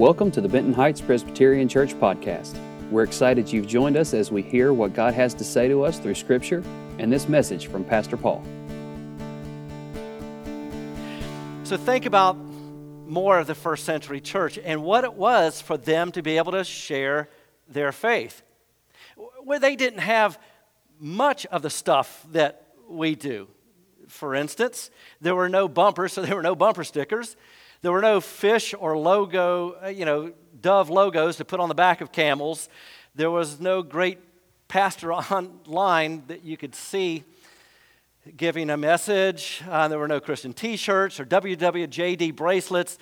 Welcome 0.00 0.30
to 0.30 0.40
the 0.40 0.48
Benton 0.48 0.72
Heights 0.72 1.02
Presbyterian 1.02 1.68
Church 1.68 1.92
podcast. 1.92 2.58
We're 2.90 3.02
excited 3.02 3.52
you've 3.52 3.66
joined 3.66 3.98
us 3.98 4.14
as 4.14 4.32
we 4.32 4.40
hear 4.40 4.72
what 4.72 4.94
God 4.94 5.12
has 5.12 5.34
to 5.34 5.44
say 5.44 5.68
to 5.68 5.84
us 5.84 5.98
through 5.98 6.14
Scripture 6.14 6.64
and 6.98 7.12
this 7.12 7.28
message 7.28 7.66
from 7.66 7.84
Pastor 7.84 8.16
Paul. 8.16 8.42
So 11.64 11.76
think 11.76 12.06
about 12.06 12.38
more 13.06 13.38
of 13.38 13.46
the 13.46 13.54
first 13.54 13.84
century 13.84 14.22
church 14.22 14.58
and 14.64 14.82
what 14.82 15.04
it 15.04 15.12
was 15.12 15.60
for 15.60 15.76
them 15.76 16.12
to 16.12 16.22
be 16.22 16.38
able 16.38 16.52
to 16.52 16.64
share 16.64 17.28
their 17.68 17.92
faith. 17.92 18.40
Where 19.44 19.58
they 19.58 19.76
didn't 19.76 19.98
have 19.98 20.38
much 20.98 21.44
of 21.44 21.60
the 21.60 21.68
stuff 21.68 22.24
that 22.32 22.64
we 22.88 23.16
do. 23.16 23.48
For 24.08 24.34
instance, 24.34 24.90
there 25.20 25.36
were 25.36 25.50
no 25.50 25.68
bumpers, 25.68 26.14
so 26.14 26.22
there 26.22 26.36
were 26.36 26.42
no 26.42 26.56
bumper 26.56 26.84
stickers. 26.84 27.36
There 27.82 27.92
were 27.92 28.02
no 28.02 28.20
fish 28.20 28.74
or 28.78 28.98
logo, 28.98 29.76
uh, 29.82 29.88
you 29.88 30.04
know, 30.04 30.32
dove 30.60 30.90
logos 30.90 31.36
to 31.36 31.44
put 31.44 31.60
on 31.60 31.68
the 31.68 31.74
back 31.74 32.00
of 32.00 32.12
camels. 32.12 32.68
There 33.14 33.30
was 33.30 33.58
no 33.58 33.82
great 33.82 34.18
pastor 34.68 35.12
online 35.14 36.24
that 36.26 36.44
you 36.44 36.56
could 36.56 36.74
see 36.74 37.24
giving 38.36 38.68
a 38.68 38.76
message. 38.76 39.62
Uh, 39.68 39.88
there 39.88 39.98
were 39.98 40.08
no 40.08 40.20
Christian 40.20 40.52
t 40.52 40.76
shirts 40.76 41.18
or 41.18 41.24
WWJD 41.24 42.36
bracelets. 42.36 42.98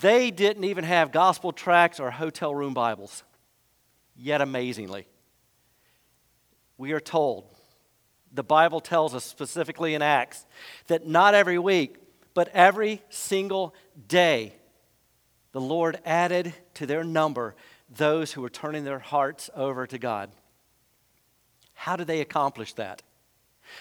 They 0.00 0.30
didn't 0.30 0.64
even 0.64 0.84
have 0.84 1.10
gospel 1.10 1.52
tracts 1.52 1.98
or 1.98 2.10
hotel 2.10 2.54
room 2.54 2.74
Bibles. 2.74 3.22
Yet 4.14 4.40
amazingly, 4.40 5.06
we 6.76 6.92
are 6.92 7.00
told, 7.00 7.46
the 8.32 8.42
Bible 8.42 8.80
tells 8.80 9.14
us 9.14 9.24
specifically 9.24 9.94
in 9.94 10.02
Acts, 10.02 10.44
that 10.88 11.06
not 11.06 11.34
every 11.34 11.58
week, 11.58 11.96
but 12.34 12.48
every 12.48 13.02
single 13.08 13.74
day, 14.06 14.54
the 15.52 15.60
Lord 15.60 15.98
added 16.04 16.54
to 16.74 16.86
their 16.86 17.04
number 17.04 17.54
those 17.90 18.32
who 18.32 18.42
were 18.42 18.50
turning 18.50 18.84
their 18.84 18.98
hearts 18.98 19.50
over 19.54 19.86
to 19.86 19.98
God. 19.98 20.30
How 21.74 21.96
did 21.96 22.06
they 22.06 22.20
accomplish 22.20 22.74
that? 22.74 23.02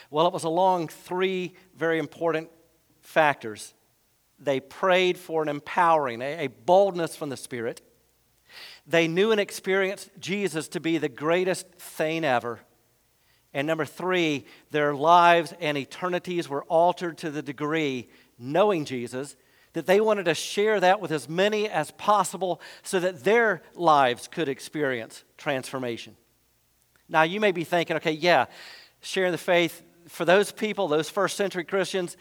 Well, 0.09 0.27
it 0.27 0.33
was 0.33 0.44
along 0.44 0.89
three 0.89 1.53
very 1.75 1.99
important 1.99 2.49
factors. 3.02 3.73
They 4.39 4.59
prayed 4.59 5.17
for 5.17 5.41
an 5.41 5.49
empowering, 5.49 6.21
a, 6.21 6.47
boldness 6.47 7.16
from 7.16 7.30
the 7.30 7.38
Spirit. 7.38 7.81
They 8.86 9.08
knew 9.08 9.31
and 9.31 9.41
experienced 9.41 10.09
Jesus 10.19 10.67
to 10.69 10.80
be 10.80 10.97
the 10.97 11.09
greatest 11.09 11.67
thing 11.73 12.23
ever. 12.23 12.59
And 13.53 13.66
number 13.66 13.86
three, 13.86 14.45
their 14.71 14.93
lives 14.93 15.53
and 15.59 15.77
eternities 15.77 16.47
were 16.47 16.64
altered 16.66 17.17
to 17.19 17.31
the 17.31 17.41
degree, 17.41 18.09
knowing 18.38 18.85
Jesus, 18.85 19.35
that 19.73 19.85
they 19.85 19.99
wanted 19.99 20.25
to 20.25 20.33
share 20.33 20.80
that 20.80 20.99
with 21.02 21.11
as 21.11 21.30
many 21.30 21.69
as 21.69 21.91
possible 21.91 22.61
so 22.83 22.99
that 22.99 23.23
their 23.23 23.61
lives 23.75 24.27
could 24.27 24.49
experience 24.49 25.23
transformation. 25.38 26.16
Now, 27.09 27.23
you 27.23 27.39
may 27.39 27.52
be 27.52 27.63
thinking, 27.63 27.95
okay, 27.97 28.11
yeah, 28.11 28.45
sharing 29.02 29.31
the 29.31 29.38
faith 29.38 29.83
for 30.08 30.25
those 30.25 30.52
people, 30.52 30.88
those 30.88 31.09
first 31.09 31.38
century 31.38 31.63
Christians, 31.63 32.17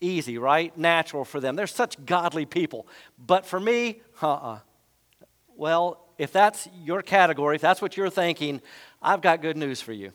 easy, 0.00 0.38
right? 0.38 0.76
Natural 0.76 1.24
for 1.24 1.40
them. 1.40 1.56
They're 1.56 1.66
such 1.66 2.04
godly 2.04 2.46
people. 2.46 2.86
But 3.18 3.46
for 3.46 3.60
me, 3.60 4.00
uh 4.22 4.32
uh-uh. 4.32 4.52
uh 4.54 4.58
Well, 5.56 6.04
if 6.18 6.32
that's 6.32 6.68
your 6.82 7.02
category, 7.02 7.56
if 7.56 7.62
that's 7.62 7.82
what 7.82 7.96
you're 7.96 8.10
thinking, 8.10 8.60
I've 9.02 9.20
got 9.20 9.42
good 9.42 9.56
news 9.56 9.80
for 9.80 9.92
you. 9.92 10.12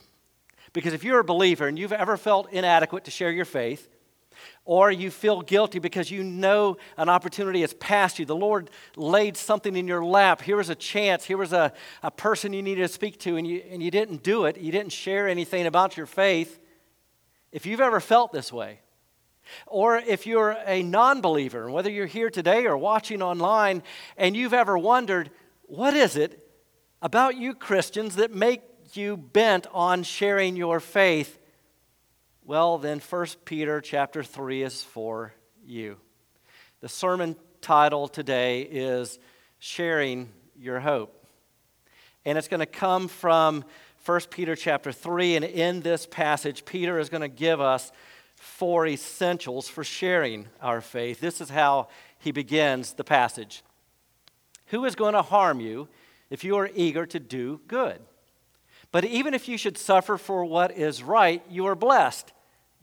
Because 0.74 0.94
if 0.94 1.04
you're 1.04 1.20
a 1.20 1.24
believer 1.24 1.68
and 1.68 1.78
you've 1.80 1.94
ever 1.94 2.18
felt 2.18 2.52
inadequate 2.52 3.06
to 3.06 3.12
share 3.12 3.32
your 3.32 3.46
faith, 3.46 3.90
or 4.66 4.92
you 4.92 5.10
feel 5.10 5.42
guilty 5.42 5.80
because 5.80 6.12
you 6.12 6.24
know 6.24 6.78
an 6.98 7.10
opportunity 7.10 7.62
has 7.62 7.74
passed 7.74 8.20
you. 8.20 8.26
The 8.26 8.36
Lord 8.36 8.70
laid 8.96 9.36
something 9.36 9.76
in 9.76 9.88
your 9.88 10.04
lap. 10.04 10.42
Here 10.42 10.58
was 10.58 10.70
a 10.70 10.76
chance. 10.76 11.26
Here 11.26 11.38
was 11.38 11.54
a, 11.54 11.74
a 12.04 12.12
person 12.12 12.54
you 12.54 12.62
needed 12.62 12.82
to 12.82 12.88
speak 12.88 13.20
to, 13.22 13.38
and 13.38 13.48
you, 13.48 13.64
and 13.70 13.82
you 13.82 13.92
didn't 13.92 14.24
do 14.24 14.46
it. 14.46 14.58
You 14.58 14.72
didn't 14.72 14.92
share 14.92 15.28
anything 15.28 15.66
about 15.66 15.98
your 15.98 16.06
faith. 16.06 16.60
If 17.52 17.66
you've 17.66 17.82
ever 17.82 18.00
felt 18.00 18.32
this 18.32 18.54
way, 18.54 18.80
or 19.66 19.98
if 19.98 20.28
you're 20.28 20.56
a 20.66 20.84
non 20.84 21.22
believer, 21.22 21.70
whether 21.72 21.90
you're 21.90 22.06
here 22.06 22.30
today 22.30 22.66
or 22.66 22.78
watching 22.78 23.22
online, 23.22 23.84
and 24.18 24.36
you've 24.36 24.54
ever 24.54 24.78
wondered, 24.78 25.32
what 25.64 25.94
is 25.94 26.16
it 26.16 26.48
about 27.02 27.36
you 27.36 27.54
Christians 27.54 28.16
that 28.18 28.32
make 28.32 28.62
you 28.94 29.18
bent 29.18 29.68
on 29.72 30.04
sharing 30.04 30.56
your 30.56 30.80
faith? 30.80 31.40
Well, 32.50 32.80
then 32.80 33.00
1 33.00 33.28
Peter 33.46 33.80
chapter 33.80 34.24
3 34.24 34.64
is 34.64 34.82
for 34.82 35.36
you. 35.64 35.98
The 36.82 36.90
sermon 36.90 37.36
title 37.62 38.08
today 38.08 38.62
is 38.62 39.20
Sharing 39.60 40.30
Your 40.58 40.80
Hope. 40.80 41.28
And 42.26 42.40
it's 42.40 42.48
going 42.48 42.62
to 42.62 42.66
come 42.66 43.08
from 43.08 43.64
1 44.04 44.22
Peter 44.32 44.56
chapter 44.56 44.92
3 44.92 45.36
and 45.36 45.46
in 45.46 45.82
this 45.82 46.08
passage 46.08 46.66
Peter 46.66 46.98
is 46.98 47.10
going 47.10 47.22
to 47.22 47.28
give 47.28 47.62
us 47.62 47.92
four 48.36 48.88
essentials 48.88 49.68
for 49.68 49.84
sharing 49.84 50.48
our 50.60 50.82
faith. 50.82 51.20
This 51.20 51.42
is 51.42 51.52
how 51.52 51.90
he 52.18 52.32
begins 52.32 52.94
the 52.94 53.04
passage. 53.04 53.62
Who 54.70 54.86
is 54.86 54.96
going 54.96 55.14
to 55.14 55.22
harm 55.22 55.60
you 55.60 55.88
if 56.32 56.44
you 56.44 56.58
are 56.58 56.72
eager 56.74 57.06
to 57.06 57.20
do 57.20 57.62
good? 57.68 58.02
But 58.92 59.06
even 59.06 59.36
if 59.36 59.48
you 59.48 59.56
should 59.60 59.78
suffer 59.78 60.18
for 60.18 60.44
what 60.44 60.76
is 60.76 61.04
right, 61.04 61.44
you 61.48 61.68
are 61.68 61.76
blessed. 61.76 62.34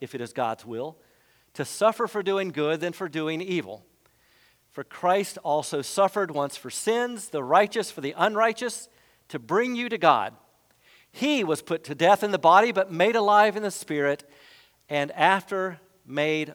if 0.00 0.14
it 0.14 0.20
is 0.20 0.32
God's 0.32 0.64
will, 0.64 0.96
to 1.54 1.64
suffer 1.64 2.06
for 2.06 2.22
doing 2.22 2.50
good 2.50 2.80
than 2.80 2.92
for 2.92 3.08
doing 3.08 3.40
evil. 3.40 3.84
For 4.70 4.84
Christ 4.84 5.38
also 5.42 5.82
suffered 5.82 6.30
once 6.30 6.56
for 6.56 6.70
sins, 6.70 7.30
the 7.30 7.42
righteous 7.42 7.90
for 7.90 8.00
the 8.00 8.14
unrighteous, 8.16 8.88
to 9.28 9.38
bring 9.38 9.74
you 9.74 9.88
to 9.88 9.98
God. 9.98 10.34
He 11.10 11.42
was 11.42 11.62
put 11.62 11.84
to 11.84 11.94
death 11.94 12.22
in 12.22 12.30
the 12.30 12.38
body, 12.38 12.70
but 12.70 12.92
made 12.92 13.16
alive 13.16 13.56
in 13.56 13.62
the 13.62 13.70
spirit. 13.70 14.28
And 14.88 15.10
after 15.12 15.80
made 16.06 16.54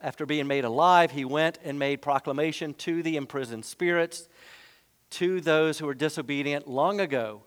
after 0.00 0.26
being 0.26 0.48
made 0.48 0.64
alive, 0.64 1.12
he 1.12 1.24
went 1.24 1.58
and 1.62 1.78
made 1.78 2.02
proclamation 2.02 2.74
to 2.74 3.04
the 3.04 3.16
imprisoned 3.16 3.64
spirits, 3.64 4.28
to 5.10 5.40
those 5.40 5.78
who 5.78 5.86
were 5.86 5.94
disobedient 5.94 6.66
long 6.66 7.00
ago, 7.00 7.42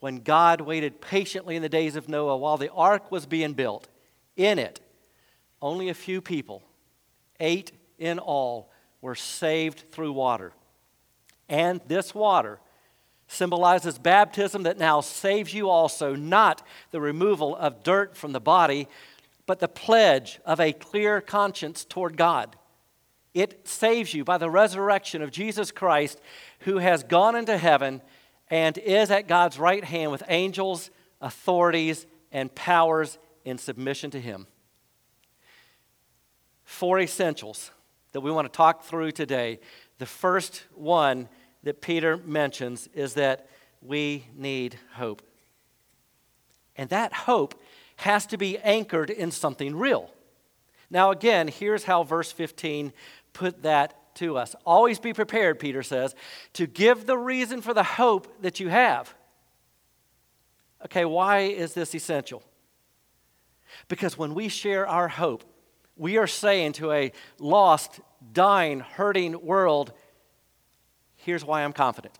when 0.00 0.16
God 0.18 0.60
waited 0.60 1.00
patiently 1.00 1.54
in 1.54 1.62
the 1.62 1.68
days 1.68 1.94
of 1.94 2.08
Noah 2.08 2.36
while 2.36 2.56
the 2.56 2.72
ark 2.72 3.12
was 3.12 3.24
being 3.24 3.52
built 3.52 3.88
in 4.36 4.58
it, 4.58 4.80
only 5.60 5.88
a 5.88 5.94
few 5.94 6.20
people, 6.20 6.62
eight 7.40 7.72
in 7.98 8.18
all, 8.18 8.70
were 9.00 9.14
saved 9.14 9.90
through 9.90 10.12
water. 10.12 10.52
And 11.48 11.80
this 11.86 12.14
water 12.14 12.58
symbolizes 13.28 13.98
baptism 13.98 14.64
that 14.64 14.78
now 14.78 15.00
saves 15.00 15.52
you 15.52 15.68
also, 15.68 16.14
not 16.14 16.62
the 16.90 17.00
removal 17.00 17.56
of 17.56 17.82
dirt 17.82 18.16
from 18.16 18.32
the 18.32 18.40
body, 18.40 18.88
but 19.46 19.60
the 19.60 19.68
pledge 19.68 20.40
of 20.44 20.60
a 20.60 20.72
clear 20.72 21.20
conscience 21.20 21.84
toward 21.84 22.16
God. 22.16 22.56
It 23.34 23.66
saves 23.68 24.14
you 24.14 24.24
by 24.24 24.38
the 24.38 24.50
resurrection 24.50 25.22
of 25.22 25.30
Jesus 25.30 25.70
Christ, 25.70 26.20
who 26.60 26.78
has 26.78 27.02
gone 27.02 27.36
into 27.36 27.58
heaven 27.58 28.00
and 28.48 28.78
is 28.78 29.10
at 29.10 29.28
God's 29.28 29.58
right 29.58 29.84
hand 29.84 30.10
with 30.10 30.22
angels, 30.28 30.90
authorities, 31.20 32.06
and 32.32 32.54
powers 32.54 33.18
in 33.46 33.56
submission 33.56 34.10
to 34.10 34.20
Him. 34.20 34.46
Four 36.64 37.00
essentials 37.00 37.70
that 38.12 38.20
we 38.20 38.30
want 38.30 38.52
to 38.52 38.54
talk 38.54 38.82
through 38.82 39.12
today. 39.12 39.60
The 39.98 40.04
first 40.04 40.64
one 40.74 41.28
that 41.62 41.80
Peter 41.80 42.16
mentions 42.18 42.88
is 42.92 43.14
that 43.14 43.48
we 43.80 44.26
need 44.34 44.78
hope. 44.94 45.22
And 46.74 46.90
that 46.90 47.12
hope 47.12 47.58
has 47.96 48.26
to 48.26 48.36
be 48.36 48.58
anchored 48.58 49.10
in 49.10 49.30
something 49.30 49.76
real. 49.76 50.10
Now, 50.90 51.12
again, 51.12 51.48
here's 51.48 51.84
how 51.84 52.02
verse 52.02 52.32
15 52.32 52.92
put 53.32 53.62
that 53.62 54.14
to 54.16 54.36
us. 54.36 54.56
Always 54.64 54.98
be 54.98 55.12
prepared, 55.12 55.60
Peter 55.60 55.82
says, 55.82 56.14
to 56.54 56.66
give 56.66 57.06
the 57.06 57.16
reason 57.16 57.60
for 57.60 57.72
the 57.72 57.82
hope 57.84 58.42
that 58.42 58.58
you 58.58 58.68
have. 58.68 59.14
Okay, 60.84 61.04
why 61.04 61.40
is 61.40 61.74
this 61.74 61.94
essential? 61.94 62.42
Because 63.88 64.18
when 64.18 64.34
we 64.34 64.48
share 64.48 64.86
our 64.86 65.08
hope, 65.08 65.44
we 65.96 66.18
are 66.18 66.26
saying 66.26 66.72
to 66.74 66.92
a 66.92 67.12
lost, 67.38 68.00
dying, 68.32 68.80
hurting 68.80 69.44
world, 69.44 69.92
Here's 71.26 71.44
why 71.44 71.64
I'm 71.64 71.72
confident. 71.72 72.16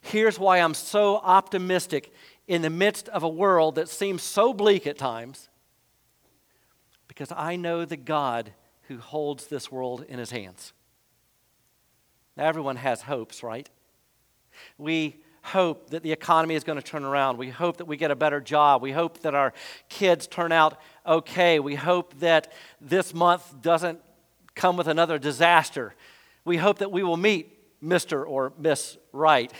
Here's 0.00 0.38
why 0.38 0.60
I'm 0.60 0.72
so 0.72 1.16
optimistic 1.16 2.10
in 2.46 2.62
the 2.62 2.70
midst 2.70 3.06
of 3.10 3.22
a 3.22 3.28
world 3.28 3.74
that 3.74 3.90
seems 3.90 4.22
so 4.22 4.54
bleak 4.54 4.86
at 4.86 4.96
times. 4.96 5.50
Because 7.06 7.30
I 7.36 7.56
know 7.56 7.84
the 7.84 7.98
God 7.98 8.54
who 8.84 8.96
holds 8.96 9.48
this 9.48 9.70
world 9.70 10.06
in 10.08 10.18
his 10.18 10.30
hands. 10.30 10.72
Now, 12.34 12.46
everyone 12.46 12.76
has 12.76 13.02
hopes, 13.02 13.42
right? 13.42 13.68
We 14.78 15.20
hope 15.48 15.90
that 15.90 16.02
the 16.02 16.12
economy 16.12 16.54
is 16.54 16.64
going 16.64 16.78
to 16.78 16.84
turn 16.84 17.04
around. 17.04 17.38
We 17.38 17.50
hope 17.50 17.78
that 17.78 17.86
we 17.86 17.96
get 17.96 18.10
a 18.10 18.16
better 18.16 18.40
job. 18.40 18.82
We 18.82 18.92
hope 18.92 19.20
that 19.20 19.34
our 19.34 19.52
kids 19.88 20.26
turn 20.26 20.52
out 20.52 20.80
okay. 21.06 21.58
We 21.58 21.74
hope 21.74 22.18
that 22.20 22.52
this 22.80 23.12
month 23.12 23.60
doesn't 23.60 24.00
come 24.54 24.76
with 24.76 24.88
another 24.88 25.18
disaster. 25.18 25.94
We 26.44 26.56
hope 26.56 26.78
that 26.78 26.92
we 26.92 27.02
will 27.02 27.16
meet 27.16 27.82
Mr. 27.82 28.26
or 28.26 28.52
Miss 28.58 28.96
Right. 29.12 29.52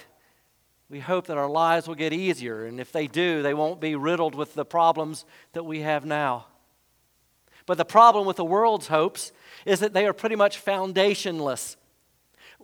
We 0.90 1.00
hope 1.00 1.26
that 1.26 1.36
our 1.36 1.50
lives 1.50 1.86
will 1.86 1.94
get 1.94 2.14
easier, 2.14 2.64
and 2.64 2.80
if 2.80 2.92
they 2.92 3.06
do, 3.06 3.42
they 3.42 3.52
won't 3.52 3.78
be 3.78 3.94
riddled 3.94 4.34
with 4.34 4.54
the 4.54 4.64
problems 4.64 5.26
that 5.52 5.64
we 5.64 5.80
have 5.80 6.06
now. 6.06 6.46
But 7.66 7.76
the 7.76 7.84
problem 7.84 8.26
with 8.26 8.36
the 8.36 8.44
world's 8.44 8.86
hopes 8.86 9.32
is 9.66 9.80
that 9.80 9.92
they 9.92 10.06
are 10.06 10.14
pretty 10.14 10.36
much 10.36 10.64
foundationless. 10.64 11.76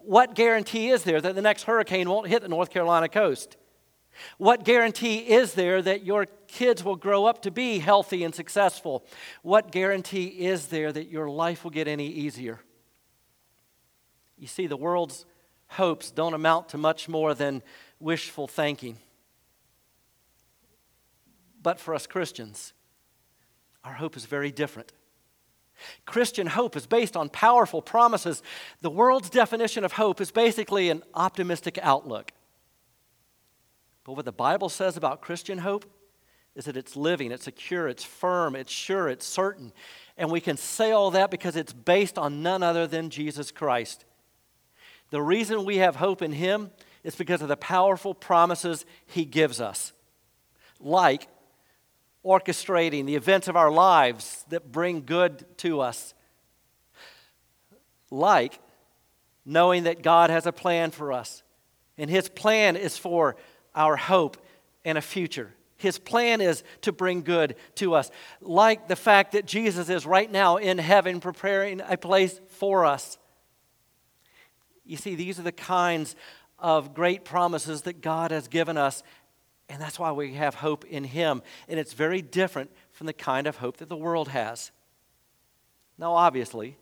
What 0.07 0.35
guarantee 0.35 0.91
is 0.91 1.03
there 1.05 1.21
that 1.21 1.35
the 1.35 1.43
next 1.43 1.65
hurricane 1.65 2.09
won't 2.09 2.29
hit 2.29 2.43
the 2.43 2.49
North 2.49 2.71
Carolina 2.71 3.09
coast? 3.09 3.57
What 4.39 4.65
guarantee 4.65 5.19
is 5.19 5.55
there 5.55 5.83
that 5.83 6.05
your 6.05 6.27
kids 6.47 6.85
will 6.85 6.97
grow 6.97 7.27
up 7.27 7.43
to 7.43 7.51
be 7.51 7.79
healthy 7.79 8.23
and 8.23 8.35
successful? 8.35 9.05
What 9.43 9.73
guarantee 9.73 10.27
is 10.27 10.69
there 10.69 10.93
that 10.93 11.09
your 11.09 11.29
life 11.29 11.65
will 11.65 11.71
get 11.71 11.89
any 11.89 12.07
easier? 12.07 12.61
You 14.39 14.47
see, 14.47 14.67
the 14.67 14.77
world's 14.77 15.27
hopes 15.69 16.11
don't 16.11 16.35
amount 16.35 16.69
to 16.71 16.79
much 16.79 17.09
more 17.09 17.35
than 17.35 17.63
wishful 17.99 18.47
thinking. 18.47 18.99
But 21.63 21.81
for 21.81 21.95
us 21.95 22.07
Christians, 22.07 22.73
our 23.83 23.95
hope 23.95 24.17
is 24.17 24.27
very 24.27 24.53
different. 24.53 24.93
Christian 26.07 26.47
hope 26.47 26.77
is 26.77 26.87
based 26.87 27.17
on 27.17 27.29
powerful 27.29 27.83
promises. 27.83 28.43
The 28.81 28.91
world's 28.91 29.31
definition 29.31 29.85
of 29.85 29.93
hope 29.93 30.21
is 30.21 30.31
basically 30.31 30.91
an 30.91 31.03
optimistic 31.15 31.79
outlook. 31.83 32.33
But 34.05 34.15
what 34.15 34.25
the 34.25 34.33
Bible 34.33 34.69
says 34.69 34.97
about 34.97 35.23
Christian 35.23 35.59
hope 35.59 35.87
is 36.55 36.67
that 36.67 36.77
it's 36.77 36.95
living, 36.95 37.33
it's 37.33 37.45
secure, 37.45 37.89
it's 37.89 38.05
firm, 38.05 38.55
it's 38.55 38.73
sure, 38.73 39.09
it's 39.09 39.27
certain. 39.27 39.73
And 40.17 40.31
we 40.31 40.41
can 40.41 40.57
say 40.57 40.93
all 40.93 41.11
that 41.13 41.31
because 41.31 41.57
it's 41.57 41.73
based 41.73 42.19
on 42.19 42.43
none 42.43 42.63
other 42.63 42.87
than 42.87 43.11
Jesus 43.11 43.51
Christ. 43.51 44.05
The 45.11 45.23
reason 45.23 45.65
we 45.65 45.79
have 45.79 45.97
hope 45.97 46.23
in 46.23 46.33
Him 46.33 46.71
is 47.03 47.17
because 47.17 47.43
of 47.43 47.49
the 47.49 47.57
powerful 47.57 48.15
promises 48.15 48.87
He 49.07 49.25
gives 49.25 49.61
us, 49.61 49.93
like 50.79 51.29
orchestrating 52.25 53.07
the 53.07 53.17
events 53.17 53.49
of 53.49 53.57
our 53.57 53.71
lives 53.71 54.45
that 54.49 54.73
bring 54.73 55.05
good 55.05 55.45
to 55.59 55.81
us. 55.81 56.15
Like 58.11 58.59
knowing 59.45 59.85
that 59.85 60.03
God 60.03 60.31
has 60.31 60.47
a 60.47 60.53
plan 60.53 60.91
for 60.91 61.13
us, 61.13 61.43
and 61.99 62.09
His 62.09 62.29
plan 62.29 62.77
is 62.77 62.97
for 62.97 63.37
our 63.75 63.97
hope 63.97 64.37
and 64.85 64.97
a 64.97 65.03
future. 65.03 65.53
His 65.77 65.99
plan 65.99 66.41
is 66.41 66.63
to 66.83 66.93
bring 66.93 67.23
good 67.23 67.57
to 67.77 67.95
us. 67.95 68.11
Like 68.41 68.89
the 68.89 68.97
fact 68.97 69.33
that 69.33 69.45
Jesus 69.45 69.89
is 69.89 70.07
right 70.07 70.31
now 70.31 70.57
in 70.57 70.79
heaven 70.79 71.21
preparing 71.21 71.81
a 71.81 71.97
place 71.97 72.41
for 72.49 72.87
us. 72.87 73.19
You 74.87 74.97
see, 74.97 75.15
these 75.15 75.39
are 75.39 75.43
the 75.43 75.53
kinds 75.53 76.15
of 76.59 76.95
great 76.95 77.25
promises 77.25 77.83
that 77.83 78.01
God 78.01 78.31
has 78.31 78.49
given 78.49 78.79
us 78.79 79.03
and 79.69 79.81
that's 79.81 79.99
why 79.99 80.13
we 80.13 80.35
have 80.35 80.57
hope 80.57 80.85
in 80.85 81.05
Him. 81.05 81.43
And 81.69 81.81
it's 81.81 81.93
very 81.93 82.23
different 82.23 82.71
from 82.93 83.07
the 83.07 83.13
kind 83.13 83.47
of 83.47 83.57
hope 83.57 83.79
that 83.79 83.89
the 83.89 83.97
world 83.97 84.29
has. 84.29 84.71
Now, 85.99 86.15
obviously, 86.15 86.77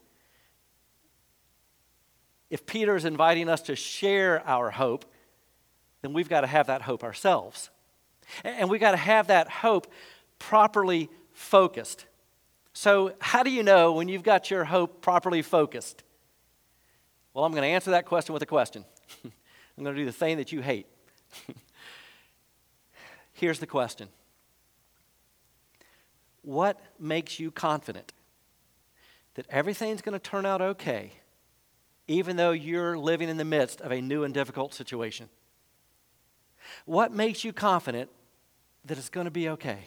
if 2.51 2.67
Peter 2.67 2.97
is 2.97 3.05
inviting 3.05 3.49
us 3.49 3.63
to 3.63 3.77
share 3.77 4.47
our 4.47 4.71
hope, 4.71 5.05
then 6.03 6.13
we've 6.13 6.29
got 6.29 6.43
to 6.43 6.47
have 6.47 6.67
that 6.67 6.83
hope 6.83 7.05
ourselves. 7.05 7.71
And 8.45 8.69
we've 8.69 8.81
got 8.81 8.93
to 8.93 8.97
have 8.97 9.29
that 9.29 9.49
hope 9.49 9.87
properly 10.39 11.09
focused. 11.33 12.07
So, 12.73 13.15
how 13.21 13.43
do 13.43 13.51
you 13.51 13.63
know 13.63 13.93
when 13.93 14.09
you've 14.09 14.23
got 14.23 14.51
your 14.51 14.65
hope 14.65 15.03
properly 15.03 15.43
focused? 15.43 16.03
Well, 17.35 17.45
I'm 17.45 17.53
going 17.53 17.63
to 17.63 17.69
answer 17.69 17.93
that 17.93 18.07
question 18.07 18.33
with 18.33 18.43
a 18.43 18.47
question. 18.47 18.85
I'm 19.25 19.85
going 19.85 19.95
to 19.95 20.01
do 20.01 20.07
the 20.07 20.13
thing 20.13 20.39
that 20.39 20.53
you 20.53 20.61
hate. 20.61 20.87
Here's 23.43 23.59
the 23.59 23.67
question 23.67 24.09
What 26.43 26.79
makes 26.97 27.41
you 27.41 27.51
confident 27.51 28.13
that 29.35 29.47
everything's 29.51 30.01
going 30.01 30.13
to 30.13 30.21
turn 30.21 30.47
out 30.47 30.63
okay, 30.63 31.15
even 32.07 32.37
though 32.37 32.53
you're 32.53 32.97
living 32.97 33.29
in 33.29 33.39
the 33.39 33.45
midst 33.45 33.81
of 33.81 33.91
a 33.91 34.01
new 34.01 34.23
and 34.23 34.33
difficult 34.33 34.75
situation? 34.75 35.29
What 36.85 37.13
makes 37.13 37.43
you 37.43 37.53
confident 37.53 38.11
that 38.85 38.97
it's 38.97 39.09
going 39.09 39.25
to 39.25 39.33
be 39.33 39.49
okay? 39.49 39.87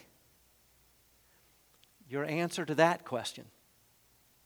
Your 2.10 2.26
answer 2.26 2.66
to 2.66 2.76
that 2.76 3.06
question 3.06 3.46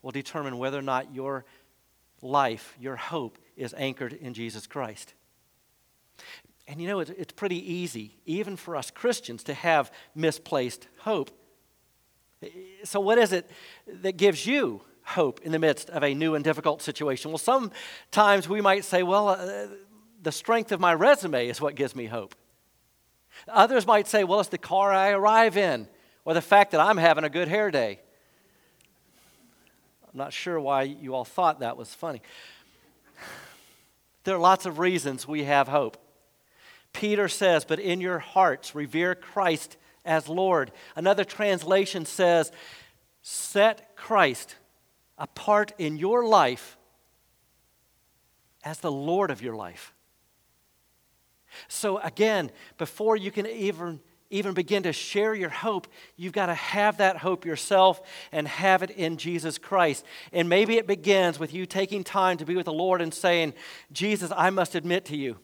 will 0.03 0.11
determine 0.11 0.59
whether 0.59 0.77
or 0.77 0.83
not 0.83 1.15
your 1.15 1.45
life, 2.21 2.75
your 2.79 2.95
hope, 2.95 3.39
is 3.57 3.73
anchored 3.75 4.13
in 4.13 4.35
Jesus 4.35 4.67
Christ. 4.67 5.15
And 6.69 6.79
you 6.79 6.87
know, 6.87 6.99
it's, 6.99 7.09
it's 7.09 7.33
pretty 7.33 7.73
easy, 7.73 8.15
even 8.27 8.55
for 8.55 8.75
us 8.75 8.91
Christians, 8.91 9.43
to 9.45 9.55
have 9.55 9.91
misplaced 10.13 10.87
hope. 10.99 11.31
So, 12.83 12.99
what 12.99 13.17
is 13.17 13.33
it 13.33 13.49
that 13.87 14.17
gives 14.17 14.45
you 14.45 14.81
hope 15.03 15.41
in 15.41 15.51
the 15.51 15.57
midst 15.57 15.89
of 15.89 16.03
a 16.03 16.13
new 16.13 16.35
and 16.35 16.43
difficult 16.43 16.83
situation? 16.83 17.31
Well, 17.31 17.39
sometimes 17.39 18.47
we 18.47 18.61
might 18.61 18.85
say, 18.85 19.01
well, 19.01 19.29
uh, 19.29 19.67
the 20.21 20.31
strength 20.31 20.71
of 20.71 20.79
my 20.79 20.93
resume 20.93 21.47
is 21.47 21.59
what 21.59 21.73
gives 21.73 21.95
me 21.95 22.05
hope. 22.05 22.35
Others 23.47 23.87
might 23.87 24.07
say, 24.07 24.23
well, 24.23 24.39
it's 24.39 24.49
the 24.49 24.59
car 24.59 24.93
I 24.93 25.09
arrive 25.09 25.57
in, 25.57 25.87
or 26.23 26.35
the 26.35 26.41
fact 26.41 26.71
that 26.71 26.79
I'm 26.79 26.97
having 26.97 27.23
a 27.23 27.29
good 27.29 27.47
hair 27.47 27.71
day. 27.71 27.99
I'm 30.03 30.17
not 30.17 30.33
sure 30.33 30.59
why 30.59 30.83
you 30.83 31.15
all 31.15 31.25
thought 31.25 31.61
that 31.61 31.77
was 31.77 31.95
funny. 31.95 32.21
There 34.23 34.35
are 34.35 34.39
lots 34.39 34.67
of 34.67 34.77
reasons 34.77 35.27
we 35.27 35.45
have 35.45 35.67
hope. 35.67 35.97
Peter 36.93 37.27
says, 37.27 37.65
But 37.65 37.79
in 37.79 38.01
your 38.01 38.19
hearts, 38.19 38.75
revere 38.75 39.15
Christ 39.15 39.77
as 40.05 40.27
Lord. 40.27 40.71
Another 40.95 41.23
translation 41.23 42.05
says, 42.05 42.51
Set 43.21 43.95
Christ 43.95 44.55
apart 45.17 45.73
in 45.77 45.97
your 45.97 46.25
life 46.25 46.77
as 48.63 48.79
the 48.79 48.91
Lord 48.91 49.31
of 49.31 49.41
your 49.41 49.55
life. 49.55 49.93
So, 51.67 51.97
again, 51.99 52.51
before 52.77 53.17
you 53.17 53.31
can 53.31 53.47
even, 53.47 53.99
even 54.29 54.53
begin 54.53 54.83
to 54.83 54.93
share 54.93 55.33
your 55.33 55.49
hope, 55.49 55.87
you've 56.15 56.33
got 56.33 56.45
to 56.47 56.53
have 56.53 56.97
that 56.97 57.17
hope 57.17 57.45
yourself 57.45 58.01
and 58.31 58.47
have 58.47 58.83
it 58.83 58.91
in 58.91 59.17
Jesus 59.17 59.57
Christ. 59.57 60.05
And 60.31 60.47
maybe 60.47 60.77
it 60.77 60.87
begins 60.87 61.39
with 61.39 61.53
you 61.53 61.65
taking 61.65 62.03
time 62.03 62.37
to 62.37 62.45
be 62.45 62.55
with 62.55 62.65
the 62.65 62.73
Lord 62.73 63.01
and 63.01 63.13
saying, 63.13 63.53
Jesus, 63.91 64.31
I 64.35 64.49
must 64.51 64.75
admit 64.75 65.05
to 65.05 65.17
you 65.17 65.37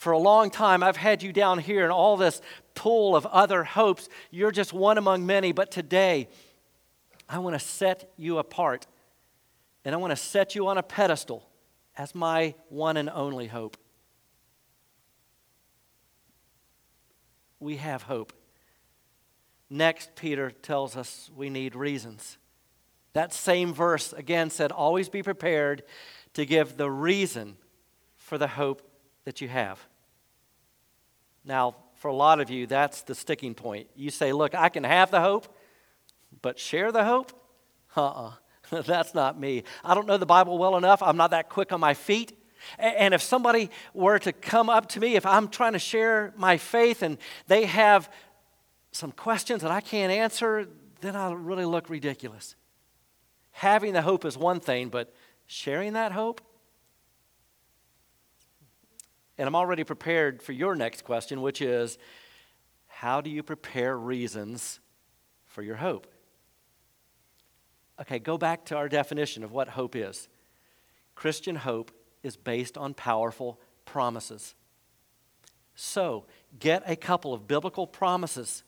for 0.00 0.12
a 0.12 0.18
long 0.18 0.48
time, 0.48 0.82
I've 0.82 0.96
had 0.96 1.22
you 1.22 1.30
down 1.30 1.58
here 1.58 1.84
in 1.84 1.90
all 1.90 2.16
this 2.16 2.40
pool 2.74 3.14
of 3.14 3.26
other 3.26 3.64
hopes. 3.64 4.08
You're 4.30 4.50
just 4.50 4.72
one 4.72 4.96
among 4.96 5.26
many, 5.26 5.52
but 5.52 5.70
today, 5.70 6.30
I 7.28 7.38
want 7.38 7.52
to 7.52 7.60
set 7.60 8.10
you 8.16 8.38
apart. 8.38 8.86
And 9.84 9.94
I 9.94 9.98
want 9.98 10.12
to 10.12 10.16
set 10.16 10.54
you 10.54 10.68
on 10.68 10.78
a 10.78 10.82
pedestal 10.82 11.50
as 11.98 12.14
my 12.14 12.54
one 12.70 12.96
and 12.96 13.10
only 13.10 13.48
hope. 13.48 13.76
We 17.58 17.76
have 17.76 18.04
hope. 18.04 18.32
Next, 19.68 20.16
Peter 20.16 20.50
tells 20.50 20.96
us 20.96 21.30
we 21.36 21.50
need 21.50 21.74
reasons. 21.74 22.38
That 23.12 23.34
same 23.34 23.74
verse 23.74 24.14
again 24.14 24.48
said, 24.48 24.72
Always 24.72 25.10
be 25.10 25.22
prepared 25.22 25.82
to 26.32 26.46
give 26.46 26.78
the 26.78 26.90
reason 26.90 27.58
for 28.16 28.38
the 28.38 28.48
hope 28.48 28.80
that 29.26 29.42
you 29.42 29.48
have. 29.48 29.89
Now, 31.44 31.76
for 31.96 32.08
a 32.08 32.14
lot 32.14 32.40
of 32.40 32.50
you, 32.50 32.66
that's 32.66 33.02
the 33.02 33.14
sticking 33.14 33.54
point. 33.54 33.88
You 33.94 34.10
say, 34.10 34.32
Look, 34.32 34.54
I 34.54 34.68
can 34.68 34.84
have 34.84 35.10
the 35.10 35.20
hope, 35.20 35.54
but 36.42 36.58
share 36.58 36.92
the 36.92 37.04
hope? 37.04 37.32
Uh 37.96 38.06
uh-uh. 38.06 38.26
uh 38.28 38.32
that's 38.82 39.14
not 39.14 39.38
me. 39.38 39.64
I 39.84 39.94
don't 39.94 40.06
know 40.06 40.16
the 40.16 40.26
Bible 40.26 40.56
well 40.56 40.76
enough. 40.76 41.02
I'm 41.02 41.16
not 41.16 41.32
that 41.32 41.48
quick 41.48 41.72
on 41.72 41.80
my 41.80 41.94
feet. 41.94 42.36
And 42.78 43.14
if 43.14 43.22
somebody 43.22 43.70
were 43.94 44.18
to 44.20 44.32
come 44.32 44.68
up 44.68 44.88
to 44.90 45.00
me, 45.00 45.16
if 45.16 45.26
I'm 45.26 45.48
trying 45.48 45.72
to 45.72 45.78
share 45.78 46.32
my 46.36 46.56
faith 46.56 47.02
and 47.02 47.18
they 47.46 47.64
have 47.64 48.10
some 48.92 49.12
questions 49.12 49.62
that 49.62 49.70
I 49.70 49.80
can't 49.80 50.12
answer, 50.12 50.68
then 51.00 51.16
I'll 51.16 51.34
really 51.34 51.64
look 51.64 51.88
ridiculous. 51.88 52.54
Having 53.52 53.94
the 53.94 54.02
hope 54.02 54.24
is 54.24 54.36
one 54.36 54.60
thing, 54.60 54.88
but 54.88 55.12
sharing 55.46 55.94
that 55.94 56.12
hope? 56.12 56.40
And 59.40 59.46
I'm 59.46 59.56
already 59.56 59.84
prepared 59.84 60.42
for 60.42 60.52
your 60.52 60.74
next 60.74 61.02
question, 61.02 61.40
which 61.40 61.62
is 61.62 61.96
how 62.88 63.22
do 63.22 63.30
you 63.30 63.42
prepare 63.42 63.96
reasons 63.96 64.80
for 65.46 65.62
your 65.62 65.76
hope? 65.76 66.06
Okay, 68.02 68.18
go 68.18 68.36
back 68.36 68.66
to 68.66 68.76
our 68.76 68.86
definition 68.86 69.42
of 69.42 69.50
what 69.50 69.68
hope 69.68 69.96
is. 69.96 70.28
Christian 71.14 71.56
hope 71.56 71.90
is 72.22 72.36
based 72.36 72.76
on 72.76 72.92
powerful 72.92 73.58
promises. 73.86 74.54
So, 75.74 76.26
get 76.58 76.82
a 76.84 76.94
couple 76.94 77.32
of 77.32 77.48
biblical 77.48 77.86
promises, 77.86 78.62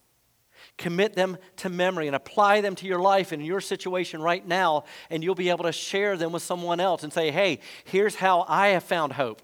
commit 0.78 1.12
them 1.12 1.36
to 1.56 1.68
memory, 1.68 2.06
and 2.06 2.16
apply 2.16 2.62
them 2.62 2.76
to 2.76 2.86
your 2.86 3.00
life 3.00 3.30
and 3.30 3.44
your 3.44 3.60
situation 3.60 4.22
right 4.22 4.46
now, 4.48 4.84
and 5.10 5.22
you'll 5.22 5.34
be 5.34 5.50
able 5.50 5.64
to 5.64 5.72
share 5.72 6.16
them 6.16 6.32
with 6.32 6.42
someone 6.42 6.80
else 6.80 7.02
and 7.02 7.12
say, 7.12 7.30
hey, 7.30 7.58
here's 7.84 8.14
how 8.14 8.46
I 8.48 8.68
have 8.68 8.84
found 8.84 9.12
hope. 9.12 9.42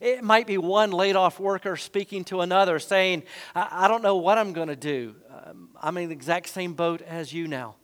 It 0.00 0.22
might 0.22 0.46
be 0.46 0.58
one 0.58 0.90
laid 0.90 1.16
off 1.16 1.38
worker 1.40 1.76
speaking 1.76 2.24
to 2.24 2.40
another 2.40 2.78
saying, 2.78 3.24
I, 3.54 3.68
I 3.84 3.88
don't 3.88 4.02
know 4.02 4.16
what 4.16 4.38
I'm 4.38 4.52
going 4.52 4.68
to 4.68 4.76
do. 4.76 5.14
Um, 5.30 5.70
I'm 5.80 5.96
in 5.96 6.08
the 6.08 6.14
exact 6.14 6.48
same 6.48 6.74
boat 6.74 7.02
as 7.02 7.32
you 7.32 7.48
now. 7.48 7.76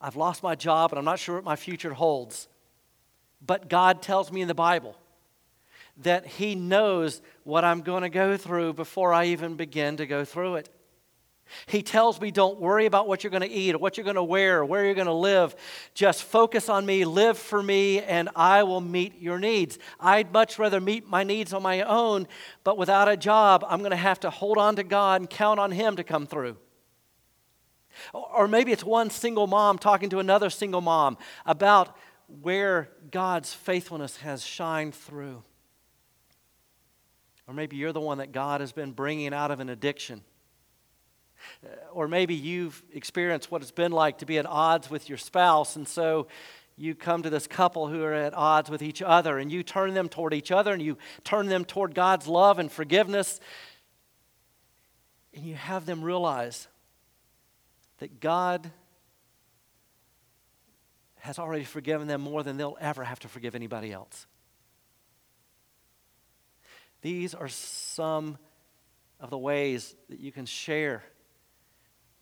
I've 0.00 0.16
lost 0.16 0.42
my 0.42 0.54
job 0.54 0.92
and 0.92 0.98
I'm 0.98 1.04
not 1.04 1.18
sure 1.18 1.36
what 1.36 1.44
my 1.44 1.56
future 1.56 1.94
holds. 1.94 2.48
But 3.44 3.68
God 3.68 4.02
tells 4.02 4.32
me 4.32 4.42
in 4.42 4.48
the 4.48 4.54
Bible 4.54 4.96
that 5.98 6.26
He 6.26 6.54
knows 6.54 7.22
what 7.44 7.64
I'm 7.64 7.82
going 7.82 8.02
to 8.02 8.10
go 8.10 8.36
through 8.36 8.74
before 8.74 9.12
I 9.12 9.26
even 9.26 9.54
begin 9.54 9.96
to 9.98 10.06
go 10.06 10.24
through 10.24 10.56
it. 10.56 10.73
He 11.66 11.82
tells 11.82 12.20
me, 12.20 12.30
don't 12.30 12.58
worry 12.58 12.86
about 12.86 13.06
what 13.06 13.22
you're 13.22 13.30
going 13.30 13.42
to 13.42 13.50
eat 13.50 13.74
or 13.74 13.78
what 13.78 13.96
you're 13.96 14.04
going 14.04 14.16
to 14.16 14.22
wear 14.22 14.60
or 14.60 14.64
where 14.64 14.84
you're 14.84 14.94
going 14.94 15.06
to 15.06 15.12
live. 15.12 15.54
Just 15.94 16.22
focus 16.22 16.68
on 16.68 16.84
me, 16.86 17.04
live 17.04 17.38
for 17.38 17.62
me, 17.62 18.00
and 18.00 18.28
I 18.34 18.62
will 18.62 18.80
meet 18.80 19.20
your 19.20 19.38
needs. 19.38 19.78
I'd 20.00 20.32
much 20.32 20.58
rather 20.58 20.80
meet 20.80 21.06
my 21.06 21.22
needs 21.22 21.52
on 21.52 21.62
my 21.62 21.82
own, 21.82 22.26
but 22.64 22.78
without 22.78 23.08
a 23.08 23.16
job, 23.16 23.64
I'm 23.68 23.80
going 23.80 23.90
to 23.90 23.96
have 23.96 24.20
to 24.20 24.30
hold 24.30 24.58
on 24.58 24.76
to 24.76 24.82
God 24.82 25.20
and 25.20 25.30
count 25.30 25.60
on 25.60 25.70
Him 25.70 25.96
to 25.96 26.04
come 26.04 26.26
through. 26.26 26.56
Or 28.12 28.48
maybe 28.48 28.72
it's 28.72 28.84
one 28.84 29.10
single 29.10 29.46
mom 29.46 29.78
talking 29.78 30.10
to 30.10 30.18
another 30.18 30.50
single 30.50 30.80
mom 30.80 31.16
about 31.46 31.96
where 32.42 32.88
God's 33.10 33.52
faithfulness 33.52 34.16
has 34.18 34.44
shined 34.44 34.94
through. 34.94 35.42
Or 37.46 37.54
maybe 37.54 37.76
you're 37.76 37.92
the 37.92 38.00
one 38.00 38.18
that 38.18 38.32
God 38.32 38.60
has 38.60 38.72
been 38.72 38.92
bringing 38.92 39.34
out 39.34 39.50
of 39.50 39.60
an 39.60 39.68
addiction. 39.68 40.22
Uh, 41.64 41.68
or 41.92 42.08
maybe 42.08 42.34
you've 42.34 42.82
experienced 42.92 43.50
what 43.50 43.62
it's 43.62 43.70
been 43.70 43.92
like 43.92 44.18
to 44.18 44.26
be 44.26 44.38
at 44.38 44.46
odds 44.46 44.90
with 44.90 45.08
your 45.08 45.18
spouse, 45.18 45.76
and 45.76 45.86
so 45.86 46.26
you 46.76 46.94
come 46.94 47.22
to 47.22 47.30
this 47.30 47.46
couple 47.46 47.86
who 47.86 48.02
are 48.02 48.14
at 48.14 48.34
odds 48.34 48.68
with 48.68 48.82
each 48.82 49.00
other, 49.00 49.38
and 49.38 49.52
you 49.52 49.62
turn 49.62 49.94
them 49.94 50.08
toward 50.08 50.34
each 50.34 50.50
other, 50.50 50.72
and 50.72 50.82
you 50.82 50.98
turn 51.22 51.46
them 51.46 51.64
toward 51.64 51.94
God's 51.94 52.26
love 52.26 52.58
and 52.58 52.70
forgiveness, 52.70 53.40
and 55.34 55.44
you 55.44 55.54
have 55.54 55.86
them 55.86 56.02
realize 56.02 56.68
that 57.98 58.20
God 58.20 58.70
has 61.20 61.38
already 61.38 61.64
forgiven 61.64 62.06
them 62.06 62.20
more 62.20 62.42
than 62.42 62.56
they'll 62.56 62.76
ever 62.80 63.02
have 63.02 63.20
to 63.20 63.28
forgive 63.28 63.54
anybody 63.54 63.92
else. 63.92 64.26
These 67.00 67.34
are 67.34 67.48
some 67.48 68.36
of 69.20 69.30
the 69.30 69.38
ways 69.38 69.94
that 70.08 70.20
you 70.20 70.32
can 70.32 70.44
share. 70.44 71.02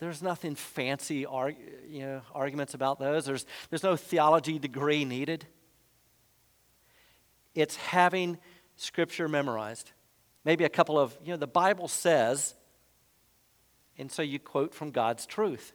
There's 0.02 0.20
nothing 0.20 0.56
fancy 0.56 1.18
you 1.18 2.00
know, 2.00 2.22
arguments 2.34 2.74
about 2.74 2.98
those. 2.98 3.24
There's, 3.24 3.46
there's 3.70 3.84
no 3.84 3.94
theology 3.94 4.58
degree 4.58 5.04
needed. 5.04 5.46
It's 7.54 7.76
having 7.76 8.38
Scripture 8.74 9.28
memorized. 9.28 9.92
Maybe 10.44 10.64
a 10.64 10.68
couple 10.68 10.98
of, 10.98 11.16
you 11.22 11.30
know, 11.30 11.36
the 11.36 11.46
Bible 11.46 11.86
says, 11.86 12.54
and 13.96 14.10
so 14.10 14.22
you 14.22 14.40
quote 14.40 14.74
from 14.74 14.90
God's 14.90 15.24
truth. 15.24 15.72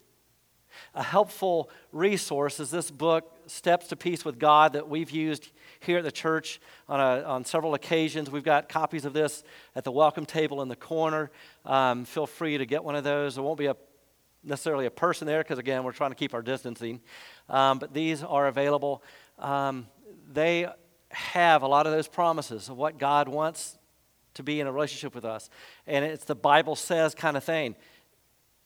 A 0.93 1.03
helpful 1.03 1.69
resource 1.93 2.59
is 2.59 2.69
this 2.69 2.91
book, 2.91 3.31
Steps 3.45 3.87
to 3.87 3.95
Peace 3.95 4.25
with 4.25 4.37
God, 4.39 4.73
that 4.73 4.89
we've 4.89 5.09
used 5.09 5.49
here 5.79 5.99
at 5.99 6.03
the 6.03 6.11
church 6.11 6.59
on, 6.89 6.99
a, 6.99 7.23
on 7.23 7.45
several 7.45 7.75
occasions. 7.75 8.29
We've 8.29 8.43
got 8.43 8.67
copies 8.67 9.05
of 9.05 9.13
this 9.13 9.45
at 9.73 9.85
the 9.85 9.91
welcome 9.91 10.25
table 10.25 10.61
in 10.61 10.67
the 10.67 10.75
corner. 10.75 11.31
Um, 11.63 12.03
feel 12.03 12.27
free 12.27 12.57
to 12.57 12.65
get 12.65 12.83
one 12.83 12.97
of 12.97 13.05
those. 13.05 13.35
There 13.35 13.43
won't 13.43 13.57
be 13.57 13.67
a, 13.67 13.77
necessarily 14.47 14.85
a 14.85 14.91
person 14.91 15.27
there 15.27 15.43
because, 15.43 15.59
again, 15.59 15.83
we're 15.83 15.91
trying 15.91 16.11
to 16.11 16.15
keep 16.15 16.33
our 16.33 16.41
distancing. 16.41 17.01
Um, 17.49 17.79
but 17.79 17.93
these 17.93 18.23
are 18.23 18.47
available. 18.47 19.03
Um, 19.37 19.87
they 20.31 20.67
have 21.09 21.61
a 21.61 21.67
lot 21.67 21.85
of 21.85 21.93
those 21.93 22.07
promises 22.07 22.69
of 22.69 22.77
what 22.77 22.97
God 22.97 23.27
wants 23.27 23.77
to 24.35 24.43
be 24.43 24.59
in 24.59 24.67
a 24.67 24.71
relationship 24.71 25.13
with 25.13 25.25
us. 25.25 25.49
And 25.85 26.05
it's 26.05 26.25
the 26.25 26.35
Bible 26.35 26.75
says 26.75 27.13
kind 27.15 27.37
of 27.37 27.43
thing. 27.43 27.75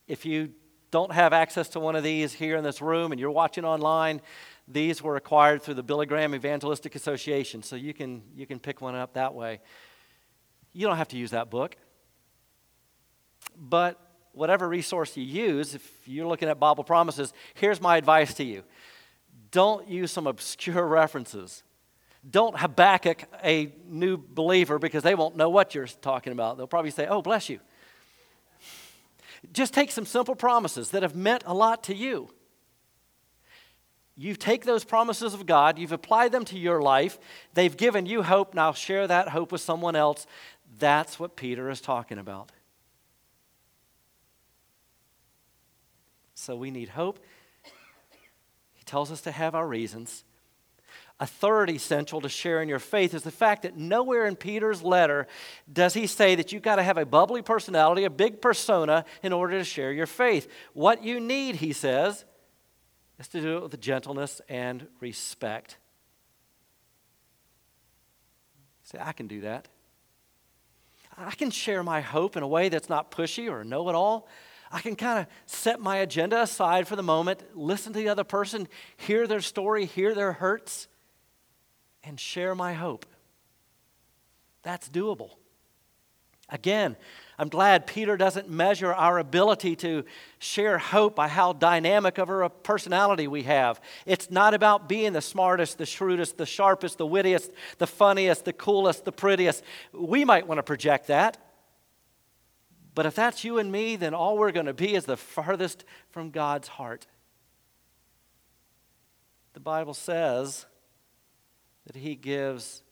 If 0.06 0.24
you 0.24 0.52
don't 0.90 1.12
have 1.12 1.32
access 1.32 1.68
to 1.70 1.80
one 1.80 1.96
of 1.96 2.04
these 2.04 2.32
here 2.32 2.56
in 2.56 2.64
this 2.64 2.82
room 2.82 3.12
and 3.12 3.20
you're 3.20 3.30
watching 3.30 3.64
online, 3.64 4.20
these 4.68 5.02
were 5.02 5.16
acquired 5.16 5.62
through 5.62 5.74
the 5.74 5.82
Billy 5.82 6.06
Graham 6.06 6.34
Evangelistic 6.34 6.94
Association, 6.94 7.62
so 7.62 7.76
you 7.76 7.94
can, 7.94 8.22
you 8.36 8.46
can 8.46 8.60
pick 8.60 8.80
one 8.80 8.94
up 8.94 9.14
that 9.14 9.34
way. 9.34 9.60
You 10.72 10.86
don't 10.86 10.96
have 10.96 11.08
to 11.08 11.16
use 11.16 11.30
that 11.30 11.50
book. 11.50 11.76
But 13.56 13.98
whatever 14.32 14.68
resource 14.68 15.16
you 15.16 15.24
use, 15.24 15.74
if 15.74 15.90
you're 16.06 16.26
looking 16.26 16.48
at 16.48 16.58
Bible 16.58 16.84
promises, 16.84 17.32
here's 17.54 17.80
my 17.80 17.96
advice 17.96 18.34
to 18.34 18.44
you 18.44 18.62
don't 19.50 19.86
use 19.86 20.10
some 20.10 20.26
obscure 20.26 20.86
references. 20.86 21.62
Don't 22.28 22.56
Habakkuk 22.56 23.24
a 23.42 23.72
new 23.86 24.16
believer 24.16 24.78
because 24.78 25.02
they 25.02 25.14
won't 25.14 25.36
know 25.36 25.50
what 25.50 25.74
you're 25.74 25.86
talking 25.86 26.32
about. 26.32 26.56
They'll 26.56 26.68
probably 26.68 26.92
say, 26.92 27.06
Oh, 27.06 27.20
bless 27.20 27.48
you. 27.48 27.60
Just 29.52 29.74
take 29.74 29.90
some 29.90 30.06
simple 30.06 30.36
promises 30.36 30.90
that 30.90 31.02
have 31.02 31.16
meant 31.16 31.42
a 31.46 31.54
lot 31.54 31.82
to 31.84 31.94
you. 31.94 32.30
You 34.16 34.36
take 34.36 34.64
those 34.64 34.84
promises 34.84 35.34
of 35.34 35.46
God, 35.46 35.78
you've 35.78 35.92
applied 35.92 36.32
them 36.32 36.44
to 36.46 36.58
your 36.58 36.80
life, 36.80 37.18
they've 37.54 37.76
given 37.76 38.06
you 38.06 38.22
hope, 38.22 38.54
now 38.54 38.72
share 38.72 39.06
that 39.06 39.30
hope 39.30 39.50
with 39.50 39.62
someone 39.62 39.96
else. 39.96 40.26
That's 40.78 41.18
what 41.18 41.34
Peter 41.34 41.70
is 41.70 41.80
talking 41.80 42.18
about. 42.18 42.52
So 46.42 46.56
we 46.56 46.72
need 46.72 46.88
hope. 46.88 47.20
He 48.74 48.82
tells 48.84 49.12
us 49.12 49.20
to 49.22 49.30
have 49.30 49.54
our 49.54 49.66
reasons. 49.66 50.24
A 51.20 51.26
third 51.26 51.70
essential 51.70 52.20
to 52.20 52.28
sharing 52.28 52.68
your 52.68 52.80
faith 52.80 53.14
is 53.14 53.22
the 53.22 53.30
fact 53.30 53.62
that 53.62 53.76
nowhere 53.76 54.26
in 54.26 54.34
Peter's 54.34 54.82
letter 54.82 55.28
does 55.72 55.94
he 55.94 56.08
say 56.08 56.34
that 56.34 56.50
you've 56.50 56.64
got 56.64 56.76
to 56.76 56.82
have 56.82 56.98
a 56.98 57.06
bubbly 57.06 57.42
personality, 57.42 58.02
a 58.02 58.10
big 58.10 58.42
persona, 58.42 59.04
in 59.22 59.32
order 59.32 59.56
to 59.56 59.62
share 59.62 59.92
your 59.92 60.08
faith. 60.08 60.50
What 60.72 61.04
you 61.04 61.20
need, 61.20 61.56
he 61.56 61.72
says, 61.72 62.24
is 63.20 63.28
to 63.28 63.40
do 63.40 63.58
it 63.58 63.62
with 63.62 63.80
gentleness 63.80 64.40
and 64.48 64.88
respect. 64.98 65.76
Say, 68.82 68.98
I 69.00 69.12
can 69.12 69.28
do 69.28 69.42
that. 69.42 69.68
I 71.16 71.30
can 71.36 71.52
share 71.52 71.84
my 71.84 72.00
hope 72.00 72.36
in 72.36 72.42
a 72.42 72.48
way 72.48 72.68
that's 72.68 72.88
not 72.88 73.12
pushy 73.12 73.48
or 73.48 73.62
know 73.62 73.88
it 73.88 73.94
all. 73.94 74.26
I 74.72 74.80
can 74.80 74.96
kind 74.96 75.18
of 75.20 75.26
set 75.44 75.80
my 75.80 75.98
agenda 75.98 76.40
aside 76.40 76.88
for 76.88 76.96
the 76.96 77.02
moment, 77.02 77.42
listen 77.54 77.92
to 77.92 77.98
the 77.98 78.08
other 78.08 78.24
person, 78.24 78.66
hear 78.96 79.26
their 79.26 79.42
story, 79.42 79.84
hear 79.84 80.14
their 80.14 80.32
hurts, 80.32 80.88
and 82.02 82.18
share 82.18 82.54
my 82.54 82.72
hope. 82.72 83.04
That's 84.62 84.88
doable. 84.88 85.30
Again, 86.48 86.96
I'm 87.38 87.48
glad 87.48 87.86
Peter 87.86 88.16
doesn't 88.16 88.48
measure 88.48 88.92
our 88.92 89.18
ability 89.18 89.76
to 89.76 90.04
share 90.38 90.78
hope 90.78 91.16
by 91.16 91.28
how 91.28 91.52
dynamic 91.52 92.18
of 92.18 92.30
a 92.30 92.48
personality 92.48 93.26
we 93.26 93.42
have. 93.42 93.80
It's 94.06 94.30
not 94.30 94.54
about 94.54 94.88
being 94.88 95.12
the 95.12 95.20
smartest, 95.20 95.78
the 95.78 95.86
shrewdest, 95.86 96.38
the 96.38 96.46
sharpest, 96.46 96.98
the 96.98 97.06
wittiest, 97.06 97.50
the 97.78 97.86
funniest, 97.86 98.44
the 98.44 98.52
coolest, 98.52 99.04
the 99.04 99.12
prettiest. 99.12 99.64
We 99.92 100.24
might 100.24 100.46
want 100.46 100.58
to 100.58 100.62
project 100.62 101.08
that. 101.08 101.36
But 102.94 103.06
if 103.06 103.14
that's 103.14 103.44
you 103.44 103.58
and 103.58 103.72
me, 103.72 103.96
then 103.96 104.14
all 104.14 104.36
we're 104.36 104.52
going 104.52 104.66
to 104.66 104.74
be 104.74 104.94
is 104.94 105.06
the 105.06 105.16
farthest 105.16 105.84
from 106.10 106.30
God's 106.30 106.68
heart. 106.68 107.06
The 109.54 109.60
Bible 109.60 109.94
says 109.94 110.66
that 111.86 111.96
he 111.96 112.14
gives 112.14 112.82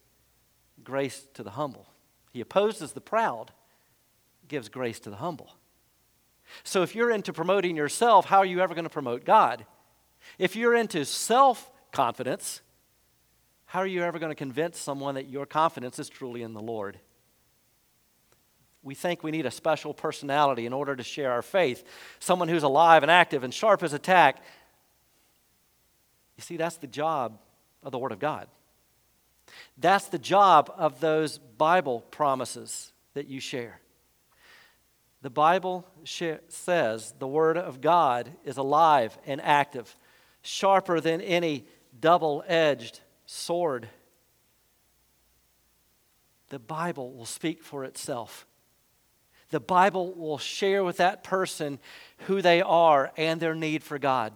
grace 0.83 1.27
to 1.33 1.43
the 1.43 1.51
humble. 1.51 1.87
He 2.31 2.41
opposes 2.41 2.93
the 2.93 3.01
proud, 3.01 3.51
gives 4.47 4.69
grace 4.69 4.99
to 5.01 5.09
the 5.09 5.17
humble. 5.17 5.55
So 6.63 6.81
if 6.81 6.95
you're 6.95 7.11
into 7.11 7.33
promoting 7.33 7.75
yourself, 7.75 8.25
how 8.25 8.39
are 8.39 8.45
you 8.45 8.59
ever 8.59 8.73
going 8.73 8.85
to 8.85 8.89
promote 8.89 9.23
God? 9.23 9.65
If 10.37 10.55
you're 10.55 10.75
into 10.75 11.05
self 11.05 11.71
confidence, 11.91 12.61
how 13.65 13.79
are 13.79 13.87
you 13.87 14.03
ever 14.03 14.19
going 14.19 14.31
to 14.31 14.35
convince 14.35 14.77
someone 14.77 15.15
that 15.15 15.29
your 15.29 15.45
confidence 15.45 15.97
is 15.99 16.09
truly 16.09 16.41
in 16.41 16.53
the 16.53 16.61
Lord? 16.61 16.99
We 18.83 18.95
think 18.95 19.23
we 19.23 19.31
need 19.31 19.45
a 19.45 19.51
special 19.51 19.93
personality 19.93 20.65
in 20.65 20.73
order 20.73 20.95
to 20.95 21.03
share 21.03 21.31
our 21.31 21.41
faith, 21.41 21.83
someone 22.19 22.47
who's 22.47 22.63
alive 22.63 23.03
and 23.03 23.11
active 23.11 23.43
and 23.43 23.53
sharp 23.53 23.83
as 23.83 23.93
a 23.93 23.99
tack. 23.99 24.43
You 26.37 26.41
see, 26.41 26.57
that's 26.57 26.77
the 26.77 26.87
job 26.87 27.37
of 27.83 27.91
the 27.91 27.99
Word 27.99 28.11
of 28.11 28.19
God. 28.19 28.47
That's 29.77 30.07
the 30.07 30.17
job 30.17 30.73
of 30.77 30.99
those 30.99 31.37
Bible 31.37 32.01
promises 32.11 32.91
that 33.13 33.27
you 33.27 33.39
share. 33.39 33.79
The 35.21 35.29
Bible 35.29 35.85
says 36.03 37.13
the 37.19 37.27
Word 37.27 37.57
of 37.57 37.81
God 37.81 38.31
is 38.43 38.57
alive 38.57 39.17
and 39.27 39.39
active, 39.41 39.95
sharper 40.41 40.99
than 40.99 41.21
any 41.21 41.65
double 41.99 42.43
edged 42.47 43.01
sword. 43.27 43.87
The 46.49 46.59
Bible 46.59 47.13
will 47.13 47.25
speak 47.25 47.61
for 47.61 47.83
itself. 47.83 48.47
The 49.51 49.59
Bible 49.59 50.13
will 50.13 50.37
share 50.37 50.83
with 50.83 50.97
that 50.97 51.23
person 51.23 51.79
who 52.19 52.41
they 52.41 52.61
are 52.61 53.11
and 53.17 53.39
their 53.39 53.55
need 53.55 53.83
for 53.83 53.99
God. 53.99 54.33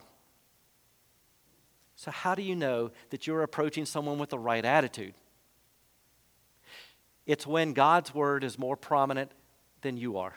So, 1.95 2.11
how 2.11 2.35
do 2.35 2.41
you 2.41 2.55
know 2.55 2.91
that 3.09 3.25
you're 3.25 3.41
approaching 3.41 3.85
someone 3.85 4.19
with 4.19 4.29
the 4.29 4.39
right 4.39 4.63
attitude? 4.63 5.13
It's 7.25 7.47
when 7.47 7.73
God's 7.73 8.13
Word 8.13 8.43
is 8.43 8.59
more 8.59 8.75
prominent 8.75 9.31
than 9.81 9.97
you 9.97 10.17
are. 10.17 10.33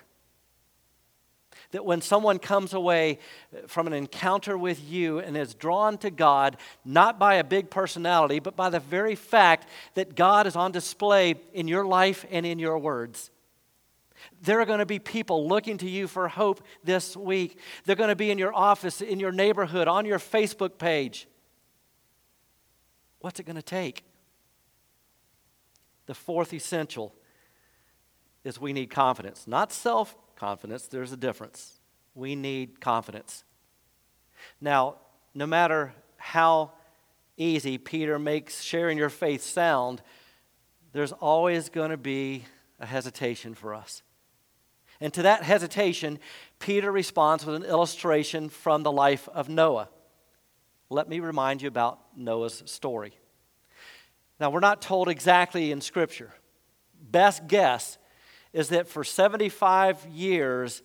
That 1.73 1.85
when 1.85 2.01
someone 2.01 2.39
comes 2.39 2.73
away 2.73 3.19
from 3.67 3.89
an 3.89 3.93
encounter 3.93 4.57
with 4.57 4.83
you 4.89 5.19
and 5.19 5.37
is 5.37 5.55
drawn 5.55 5.99
to 5.99 6.11
God, 6.11 6.57
not 6.85 7.19
by 7.19 7.35
a 7.35 7.45
big 7.45 7.69
personality, 7.69 8.39
but 8.39 8.55
by 8.55 8.71
the 8.71 8.81
very 8.81 9.17
fact 9.17 9.69
that 9.95 10.15
God 10.15 10.47
is 10.47 10.55
on 10.55 10.71
display 10.71 11.35
in 11.53 11.67
your 11.67 11.85
life 11.85 12.25
and 12.31 12.47
in 12.47 12.59
your 12.59 12.79
words. 12.79 13.31
There 14.43 14.61
are 14.61 14.67
going 14.67 14.79
to 14.79 14.87
be 14.87 14.99
people 14.99 15.49
looking 15.49 15.79
to 15.79 15.89
you 15.89 16.07
for 16.09 16.29
hope 16.29 16.63
this 16.85 17.17
week. 17.17 17.59
They're 17.85 17.97
going 17.97 18.09
to 18.09 18.17
be 18.17 18.31
in 18.31 18.39
your 18.39 18.55
office, 18.55 19.01
in 19.01 19.21
your 19.21 19.33
neighborhood, 19.33 19.89
on 19.89 20.05
your 20.05 20.19
Facebook 20.19 20.79
page. 20.79 21.29
What's 23.21 23.41
it 23.41 23.45
going 23.45 23.57
to 23.57 23.63
take? 23.63 24.05
The 26.07 26.15
fourth 26.15 26.55
essential 26.55 27.15
is 28.45 28.61
we 28.61 28.73
need 28.73 28.91
confidence, 28.91 29.47
not 29.47 29.73
self 29.73 30.17
confidence, 30.37 30.87
there's 30.87 31.13
a 31.13 31.17
difference. 31.17 31.81
We 32.15 32.35
need 32.35 32.81
confidence. 32.81 33.45
Now, 34.61 34.97
no 35.35 35.47
matter 35.47 35.93
how 36.17 36.73
easy 37.37 37.79
Peter 37.79 38.19
makes 38.19 38.63
sharing 38.63 38.99
your 38.99 39.11
faith 39.11 39.43
sound, 39.43 40.03
there's 40.93 41.13
always 41.13 41.69
going 41.69 41.91
to 41.91 41.97
be 41.97 42.45
a 42.81 42.87
hesitation 42.87 43.55
for 43.55 43.75
us. 43.75 44.03
And 45.01 45.13
to 45.15 45.23
that 45.23 45.43
hesitation, 45.43 46.19
Peter 46.59 46.91
responds 46.91 47.47
with 47.47 47.55
an 47.55 47.65
illustration 47.65 48.49
from 48.49 48.83
the 48.83 48.93
life 48.93 49.29
of 49.29 49.49
Noah. 49.49 49.89
Let 50.91 51.09
me 51.09 51.21
remind 51.21 51.63
you 51.63 51.69
about 51.69 52.01
Noah's 52.17 52.63
story. 52.67 53.13
Now, 54.41 54.51
we're 54.51 54.61
not 54.61 54.83
told 54.83 55.09
exactly 55.09 55.71
in 55.71 55.81
Scripture. 55.81 56.33
Best 57.01 57.47
guess 57.47 57.99
is 58.53 58.71
that 58.71 58.89
for 58.89 59.05
75 59.05 60.07
years, 60.07 60.83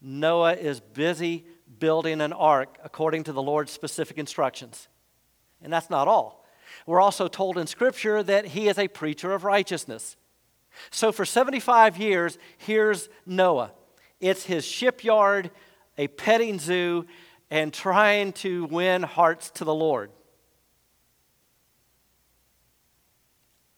Noah 0.00 0.54
is 0.54 0.80
busy 0.80 1.46
building 1.78 2.20
an 2.20 2.32
ark 2.32 2.78
according 2.84 3.24
to 3.24 3.32
the 3.32 3.42
Lord's 3.42 3.72
specific 3.72 4.18
instructions. 4.18 4.88
And 5.62 5.72
that's 5.72 5.90
not 5.90 6.08
all. 6.08 6.44
We're 6.86 7.00
also 7.00 7.28
told 7.28 7.58
in 7.58 7.66
Scripture 7.66 8.22
that 8.22 8.46
he 8.46 8.68
is 8.68 8.78
a 8.78 8.88
preacher 8.88 9.32
of 9.32 9.44
righteousness. 9.44 10.16
So 10.90 11.12
for 11.12 11.24
75 11.24 11.96
years, 11.98 12.38
here's 12.58 13.08
Noah. 13.24 13.72
It's 14.20 14.44
his 14.44 14.64
shipyard, 14.64 15.50
a 15.98 16.08
petting 16.08 16.58
zoo, 16.58 17.06
and 17.50 17.72
trying 17.72 18.32
to 18.34 18.64
win 18.66 19.02
hearts 19.02 19.50
to 19.52 19.64
the 19.64 19.74
Lord. 19.74 20.10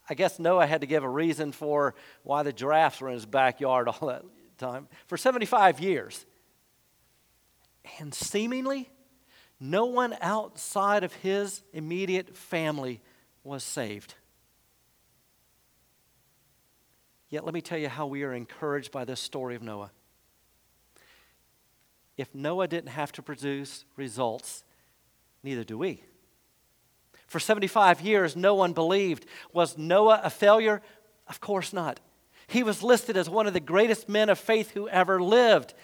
I 0.08 0.14
guess 0.14 0.38
Noah 0.38 0.66
had 0.66 0.80
to 0.80 0.86
give 0.86 1.04
a 1.04 1.08
reason 1.08 1.52
for 1.52 1.94
why 2.22 2.42
the 2.42 2.52
giraffes 2.52 3.00
were 3.00 3.08
in 3.08 3.14
his 3.14 3.26
backyard 3.26 3.88
all 3.88 4.08
that 4.08 4.22
time 4.56 4.88
for 5.06 5.16
75 5.16 5.80
years. 5.80 6.24
And 7.98 8.14
seemingly, 8.14 8.90
no 9.60 9.86
one 9.86 10.16
outside 10.20 11.04
of 11.04 11.12
his 11.14 11.62
immediate 11.72 12.36
family 12.36 13.02
was 13.44 13.64
saved. 13.64 14.14
Yet, 17.30 17.44
let 17.44 17.52
me 17.52 17.60
tell 17.60 17.78
you 17.78 17.88
how 17.88 18.06
we 18.06 18.22
are 18.22 18.32
encouraged 18.32 18.90
by 18.90 19.04
this 19.04 19.20
story 19.20 19.54
of 19.54 19.62
Noah. 19.62 19.90
If 22.16 22.34
Noah 22.34 22.66
didn't 22.66 22.90
have 22.90 23.12
to 23.12 23.22
produce 23.22 23.84
results, 23.96 24.64
neither 25.42 25.62
do 25.62 25.78
we. 25.78 26.02
For 27.26 27.38
75 27.38 28.00
years, 28.00 28.34
no 28.34 28.54
one 28.54 28.72
believed. 28.72 29.26
Was 29.52 29.76
Noah 29.76 30.22
a 30.24 30.30
failure? 30.30 30.80
Of 31.26 31.40
course 31.40 31.72
not. 31.72 32.00
He 32.46 32.62
was 32.62 32.82
listed 32.82 33.18
as 33.18 33.28
one 33.28 33.46
of 33.46 33.52
the 33.52 33.60
greatest 33.60 34.08
men 34.08 34.30
of 34.30 34.38
faith 34.38 34.70
who 34.70 34.88
ever 34.88 35.22
lived. 35.22 35.74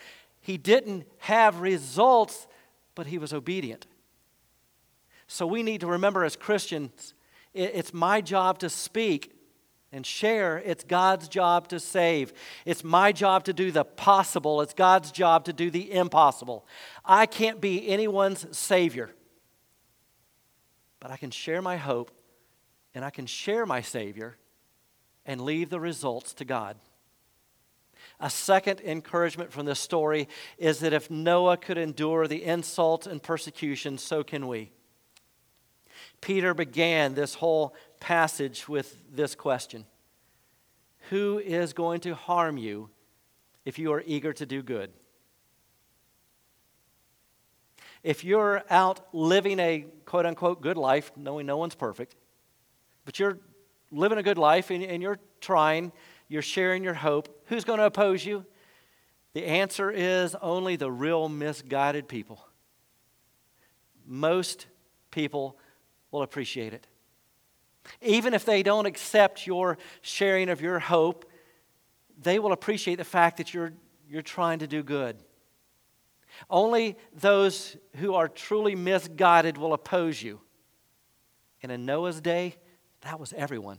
He 0.40 0.56
didn't 0.56 1.04
have 1.18 1.60
results, 1.60 2.46
but 2.94 3.06
he 3.06 3.18
was 3.18 3.34
obedient. 3.34 3.86
So 5.26 5.46
we 5.46 5.62
need 5.62 5.82
to 5.82 5.86
remember 5.86 6.24
as 6.24 6.36
Christians, 6.36 7.12
it's 7.52 7.92
my 7.92 8.22
job 8.22 8.58
to 8.60 8.70
speak 8.70 9.33
and 9.94 10.04
share. 10.04 10.58
It's 10.58 10.84
God's 10.84 11.28
job 11.28 11.68
to 11.68 11.80
save. 11.80 12.32
It's 12.66 12.84
my 12.84 13.12
job 13.12 13.44
to 13.44 13.52
do 13.52 13.70
the 13.70 13.84
possible. 13.84 14.60
It's 14.60 14.74
God's 14.74 15.10
job 15.10 15.44
to 15.46 15.52
do 15.52 15.70
the 15.70 15.92
impossible. 15.92 16.66
I 17.04 17.26
can't 17.26 17.60
be 17.60 17.88
anyone's 17.88 18.46
savior 18.56 19.10
but 21.04 21.10
I 21.10 21.18
can 21.18 21.30
share 21.30 21.60
my 21.60 21.76
hope 21.76 22.10
and 22.94 23.04
I 23.04 23.10
can 23.10 23.26
share 23.26 23.66
my 23.66 23.82
Savior 23.82 24.38
and 25.26 25.38
leave 25.38 25.68
the 25.68 25.78
results 25.78 26.32
to 26.32 26.46
God. 26.46 26.78
A 28.20 28.30
second 28.30 28.80
encouragement 28.80 29.52
from 29.52 29.66
this 29.66 29.78
story 29.78 30.30
is 30.56 30.80
that 30.80 30.94
if 30.94 31.10
Noah 31.10 31.58
could 31.58 31.76
endure 31.76 32.26
the 32.26 32.42
insult 32.42 33.06
and 33.06 33.22
persecution, 33.22 33.98
so 33.98 34.24
can 34.24 34.48
we. 34.48 34.72
Peter 36.22 36.54
began 36.54 37.12
this 37.12 37.34
whole 37.34 37.74
passage 38.04 38.68
with 38.68 38.96
this 39.10 39.34
question 39.34 39.86
Who 41.10 41.38
is 41.38 41.72
going 41.72 42.00
to 42.00 42.14
harm 42.14 42.58
you 42.58 42.90
if 43.64 43.78
you 43.78 43.92
are 43.92 44.02
eager 44.06 44.32
to 44.34 44.46
do 44.46 44.62
good? 44.62 44.92
if 48.04 48.22
you're 48.22 48.62
out 48.68 49.00
living 49.12 49.58
a 49.58 49.86
quote 50.04 50.26
unquote 50.26 50.60
good 50.60 50.76
life, 50.76 51.10
knowing 51.16 51.46
no 51.46 51.56
one's 51.56 51.74
perfect, 51.74 52.14
but 53.06 53.18
you're 53.18 53.38
living 53.90 54.18
a 54.18 54.22
good 54.22 54.38
life 54.38 54.70
and, 54.70 54.84
and 54.84 55.02
you're 55.02 55.18
trying, 55.40 55.90
you're 56.28 56.42
sharing 56.42 56.84
your 56.84 56.94
hope, 56.94 57.44
who's 57.46 57.64
going 57.64 57.78
to 57.78 57.86
oppose 57.86 58.24
you? 58.24 58.44
The 59.32 59.46
answer 59.46 59.90
is 59.90 60.36
only 60.40 60.76
the 60.76 60.92
real 60.92 61.28
misguided 61.28 62.06
people. 62.06 62.46
Most 64.06 64.66
people 65.10 65.58
will 66.10 66.22
appreciate 66.22 66.74
it. 66.74 66.86
Even 68.02 68.34
if 68.34 68.44
they 68.44 68.62
don't 68.62 68.86
accept 68.86 69.46
your 69.46 69.78
sharing 70.02 70.48
of 70.48 70.60
your 70.60 70.78
hope, 70.78 71.30
they 72.20 72.38
will 72.38 72.52
appreciate 72.52 72.96
the 72.96 73.04
fact 73.04 73.38
that 73.38 73.52
you're, 73.52 73.72
you're 74.08 74.22
trying 74.22 74.60
to 74.60 74.66
do 74.66 74.82
good. 74.82 75.16
Only 76.50 76.96
those 77.12 77.76
who 77.96 78.14
are 78.14 78.28
truly 78.28 78.74
misguided 78.74 79.56
will 79.56 79.72
oppose 79.72 80.22
you. 80.22 80.40
And 81.62 81.70
in 81.70 81.86
Noah's 81.86 82.20
day, 82.20 82.56
that 83.02 83.20
was 83.20 83.32
everyone. 83.34 83.78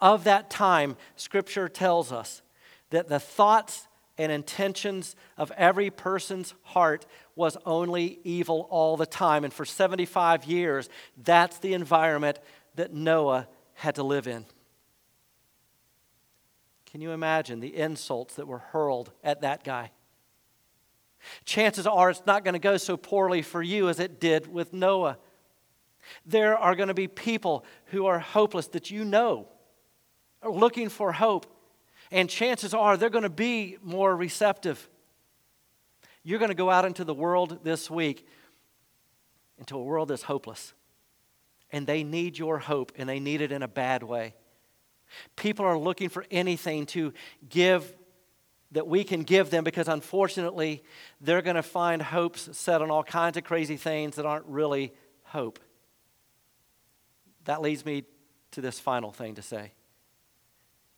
Of 0.00 0.24
that 0.24 0.50
time, 0.50 0.96
Scripture 1.16 1.68
tells 1.68 2.12
us 2.12 2.42
that 2.90 3.08
the 3.08 3.18
thoughts 3.18 3.88
and 4.18 4.32
intentions 4.32 5.14
of 5.36 5.50
every 5.52 5.90
person's 5.90 6.54
heart 6.62 7.04
was 7.34 7.56
only 7.66 8.18
evil 8.24 8.66
all 8.70 8.96
the 8.96 9.06
time. 9.06 9.44
And 9.44 9.52
for 9.52 9.64
75 9.64 10.44
years, 10.44 10.88
that's 11.22 11.58
the 11.58 11.74
environment 11.74 12.38
that 12.76 12.92
Noah 12.92 13.48
had 13.74 13.96
to 13.96 14.02
live 14.02 14.26
in. 14.26 14.46
Can 16.86 17.00
you 17.00 17.10
imagine 17.10 17.60
the 17.60 17.76
insults 17.76 18.36
that 18.36 18.46
were 18.46 18.58
hurled 18.58 19.10
at 19.22 19.42
that 19.42 19.64
guy? 19.64 19.90
Chances 21.44 21.86
are 21.86 22.10
it's 22.10 22.22
not 22.26 22.44
going 22.44 22.54
to 22.54 22.58
go 22.58 22.76
so 22.76 22.96
poorly 22.96 23.42
for 23.42 23.62
you 23.62 23.88
as 23.88 24.00
it 24.00 24.20
did 24.20 24.46
with 24.46 24.72
Noah. 24.72 25.18
There 26.24 26.56
are 26.56 26.74
going 26.74 26.88
to 26.88 26.94
be 26.94 27.08
people 27.08 27.64
who 27.86 28.06
are 28.06 28.18
hopeless 28.18 28.68
that 28.68 28.90
you 28.90 29.04
know 29.04 29.48
are 30.42 30.50
looking 30.50 30.88
for 30.88 31.12
hope. 31.12 31.46
And 32.10 32.30
chances 32.30 32.72
are 32.72 32.96
they're 32.96 33.10
going 33.10 33.24
to 33.24 33.28
be 33.28 33.78
more 33.82 34.14
receptive. 34.14 34.88
You're 36.22 36.38
going 36.38 36.50
to 36.50 36.54
go 36.54 36.70
out 36.70 36.84
into 36.84 37.04
the 37.04 37.14
world 37.14 37.60
this 37.64 37.90
week, 37.90 38.26
into 39.58 39.76
a 39.76 39.82
world 39.82 40.08
that's 40.08 40.22
hopeless. 40.22 40.72
And 41.72 41.86
they 41.86 42.04
need 42.04 42.38
your 42.38 42.58
hope, 42.58 42.92
and 42.96 43.08
they 43.08 43.20
need 43.20 43.40
it 43.40 43.52
in 43.52 43.62
a 43.62 43.68
bad 43.68 44.02
way. 44.02 44.34
People 45.36 45.64
are 45.64 45.78
looking 45.78 46.08
for 46.08 46.24
anything 46.30 46.86
to 46.86 47.12
give 47.48 47.96
that 48.72 48.86
we 48.86 49.04
can 49.04 49.22
give 49.22 49.50
them 49.50 49.64
because 49.64 49.88
unfortunately 49.88 50.82
they're 51.20 51.42
going 51.42 51.56
to 51.56 51.62
find 51.62 52.02
hopes 52.02 52.48
set 52.52 52.82
on 52.82 52.90
all 52.90 53.04
kinds 53.04 53.36
of 53.36 53.44
crazy 53.44 53.76
things 53.76 54.16
that 54.16 54.26
aren't 54.26 54.46
really 54.46 54.92
hope. 55.22 55.60
That 57.44 57.62
leads 57.62 57.84
me 57.84 58.04
to 58.52 58.60
this 58.60 58.80
final 58.80 59.12
thing 59.12 59.36
to 59.36 59.42
say. 59.42 59.72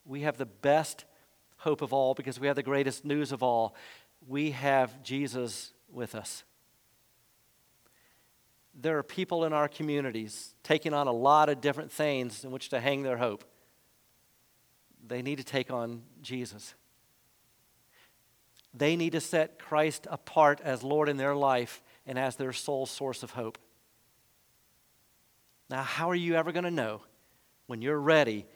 We 0.05 0.23
have 0.23 0.39
the 0.39 0.47
best 0.47 1.05
hope 1.59 1.83
of 1.83 1.93
all 1.93 2.15
because 2.15 2.41
we 2.41 2.47
have 2.47 2.57
the 2.57 2.63
greatest 2.63 3.05
news 3.05 3.33
of 3.33 3.43
all. 3.43 3.75
We 4.27 4.53
have 4.53 5.03
Jesus 5.03 5.73
with 5.93 6.15
us. 6.15 6.45
There 8.81 8.99
are 8.99 9.03
people 9.03 9.45
in 9.45 9.53
our 9.53 9.69
communities 9.69 10.55
taking 10.62 10.95
on 10.95 11.09
a 11.09 11.12
lot 11.12 11.49
of 11.49 11.61
different 11.61 11.91
things 11.91 12.45
in 12.45 12.53
which 12.53 12.69
to 12.69 12.81
hang 12.81 13.03
their 13.03 13.17
hope. 13.17 13.45
They 15.05 15.21
need 15.21 15.38
to 15.38 15.45
take 15.45 15.73
on 15.73 16.03
Jesus. 16.23 16.75
They 18.73 18.95
need 18.95 19.12
to 19.12 19.21
set 19.21 19.59
Christ 19.59 20.07
apart 20.09 20.61
as 20.62 20.85
Lord 20.85 21.09
in 21.09 21.17
their 21.17 21.35
life 21.35 21.83
and 22.07 22.19
as 22.19 22.37
their 22.37 22.53
sole 22.53 22.87
source 22.87 23.25
of 23.25 23.33
hope. 23.33 23.59
Now, 25.69 25.83
how 25.83 26.11
are 26.11 26.14
you 26.14 26.37
ever 26.37 26.53
going 26.53 26.64
to 26.64 26.71
know 26.71 27.03
when 27.67 27.83
you're 27.83 28.01
ready 28.01 28.47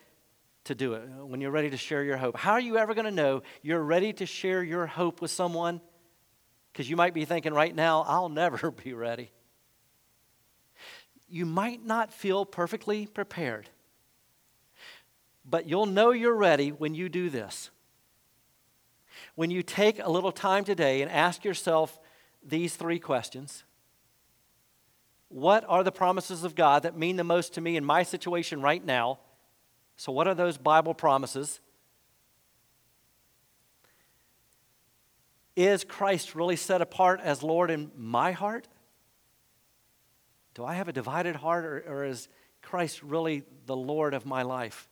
to 0.64 0.74
do 0.74 0.94
it, 0.94 1.02
when 1.26 1.40
you're 1.40 1.50
ready 1.50 1.70
to 1.70 1.76
share 1.76 2.04
your 2.04 2.16
hope? 2.16 2.36
How 2.36 2.52
are 2.52 2.60
you 2.60 2.78
ever 2.78 2.94
going 2.94 3.06
to 3.06 3.10
know 3.10 3.42
you're 3.60 3.82
ready 3.82 4.12
to 4.14 4.26
share 4.26 4.62
your 4.62 4.86
hope 4.86 5.20
with 5.20 5.32
someone? 5.32 5.80
Because 6.72 6.88
you 6.88 6.96
might 6.96 7.12
be 7.12 7.24
thinking 7.24 7.52
right 7.52 7.74
now, 7.74 8.02
I'll 8.06 8.28
never 8.30 8.70
be 8.70 8.92
ready. 8.92 9.32
You 11.32 11.46
might 11.46 11.82
not 11.82 12.12
feel 12.12 12.44
perfectly 12.44 13.06
prepared, 13.06 13.70
but 15.48 15.66
you'll 15.66 15.86
know 15.86 16.10
you're 16.10 16.36
ready 16.36 16.68
when 16.68 16.94
you 16.94 17.08
do 17.08 17.30
this. 17.30 17.70
When 19.34 19.50
you 19.50 19.62
take 19.62 19.98
a 19.98 20.10
little 20.10 20.30
time 20.30 20.62
today 20.62 21.00
and 21.00 21.10
ask 21.10 21.42
yourself 21.42 21.98
these 22.46 22.76
three 22.76 22.98
questions 22.98 23.64
What 25.30 25.64
are 25.68 25.82
the 25.82 25.90
promises 25.90 26.44
of 26.44 26.54
God 26.54 26.82
that 26.82 26.98
mean 26.98 27.16
the 27.16 27.24
most 27.24 27.54
to 27.54 27.62
me 27.62 27.76
in 27.76 27.84
my 27.84 28.02
situation 28.02 28.60
right 28.60 28.84
now? 28.84 29.18
So, 29.96 30.12
what 30.12 30.28
are 30.28 30.34
those 30.34 30.58
Bible 30.58 30.92
promises? 30.92 31.60
Is 35.56 35.82
Christ 35.82 36.34
really 36.34 36.56
set 36.56 36.82
apart 36.82 37.20
as 37.22 37.42
Lord 37.42 37.70
in 37.70 37.90
my 37.96 38.32
heart? 38.32 38.68
Do 40.54 40.64
I 40.64 40.74
have 40.74 40.88
a 40.88 40.92
divided 40.92 41.36
heart, 41.36 41.64
or, 41.64 41.84
or 41.86 42.04
is 42.04 42.28
Christ 42.60 43.02
really 43.02 43.42
the 43.66 43.76
Lord 43.76 44.14
of 44.14 44.26
my 44.26 44.42
life? 44.42 44.88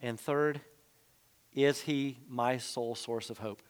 And 0.00 0.18
third, 0.18 0.60
is 1.54 1.82
He 1.82 2.18
my 2.28 2.56
sole 2.56 2.94
source 2.94 3.30
of 3.30 3.38
hope? 3.38 3.62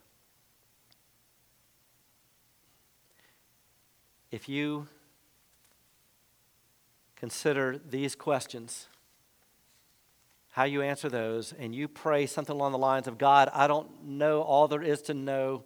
If 4.30 4.48
you 4.48 4.88
consider 7.16 7.78
these 7.78 8.14
questions, 8.14 8.88
how 10.50 10.64
you 10.64 10.82
answer 10.82 11.08
those, 11.08 11.52
and 11.52 11.74
you 11.74 11.88
pray 11.88 12.26
something 12.26 12.54
along 12.54 12.72
the 12.72 12.78
lines 12.78 13.06
of 13.06 13.16
God, 13.16 13.50
I 13.54 13.66
don't 13.66 14.04
know 14.04 14.42
all 14.42 14.68
there 14.68 14.82
is 14.82 15.02
to 15.02 15.14
know, 15.14 15.64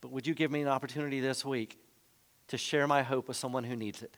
but 0.00 0.10
would 0.12 0.26
you 0.26 0.34
give 0.34 0.50
me 0.50 0.62
an 0.62 0.68
opportunity 0.68 1.20
this 1.20 1.44
week 1.44 1.78
to 2.50 2.58
share 2.58 2.86
my 2.86 3.02
hope 3.02 3.28
with 3.28 3.36
someone 3.36 3.64
who 3.64 3.76
needs 3.76 4.02
it? 4.02 4.16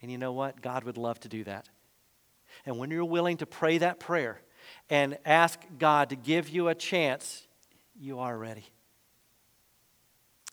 And 0.00 0.10
you 0.10 0.18
know 0.18 0.32
what? 0.32 0.62
God 0.62 0.84
would 0.84 0.96
love 0.96 1.18
to 1.20 1.28
do 1.28 1.44
that. 1.44 1.68
And 2.64 2.78
when 2.78 2.90
you're 2.90 3.04
willing 3.04 3.38
to 3.38 3.46
pray 3.46 3.78
that 3.78 3.98
prayer 3.98 4.40
and 4.88 5.18
ask 5.24 5.60
God 5.78 6.10
to 6.10 6.16
give 6.16 6.48
you 6.48 6.68
a 6.68 6.74
chance, 6.74 7.46
you 7.98 8.20
are 8.20 8.36
ready. 8.36 8.64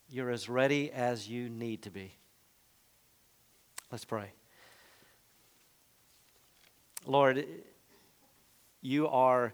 You're 0.09 0.31
as 0.31 0.49
ready 0.49 0.91
as 0.91 1.27
you 1.27 1.49
need 1.49 1.83
to 1.83 1.91
be. 1.91 2.15
Let's 3.91 4.05
pray. 4.05 4.33
Lord, 7.05 7.45
you 8.81 9.07
are 9.07 9.53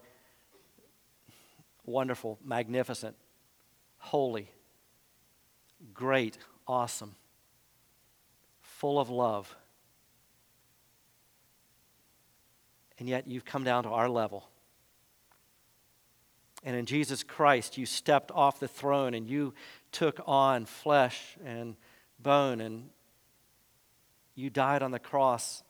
wonderful, 1.86 2.40
magnificent, 2.44 3.18
holy, 3.98 4.50
great, 5.94 6.38
awesome, 6.68 7.16
full 8.62 9.00
of 9.00 9.10
love. 9.10 9.56
And 13.00 13.10
yet 13.10 13.28
you've 13.28 13.46
come 13.46 13.64
down 13.64 13.84
to 13.84 13.90
our 13.90 14.10
level. 14.10 14.48
And 16.64 16.76
in 16.76 16.86
Jesus 16.86 17.24
Christ, 17.24 17.78
you 17.78 17.86
stepped 17.86 18.32
off 18.32 18.60
the 18.60 18.68
throne 18.68 19.14
and 19.14 19.28
you 19.28 19.54
took 19.92 20.20
on 20.28 20.66
flesh 20.66 21.36
and 21.44 21.76
bone 22.20 22.62
and 22.62 22.90
you 24.36 24.50
died 24.50 24.84
on 24.84 24.92
the 24.92 25.00
cross 25.00 25.64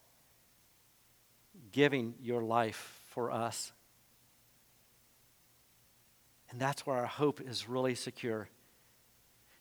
giving 1.71 2.15
your 2.21 2.43
life 2.43 2.99
for 3.07 3.31
us. 3.31 3.71
And 6.49 6.59
that's 6.59 6.85
where 6.85 6.97
our 6.97 7.05
hope 7.05 7.39
is 7.39 7.69
really 7.69 7.95
secure. 7.95 8.49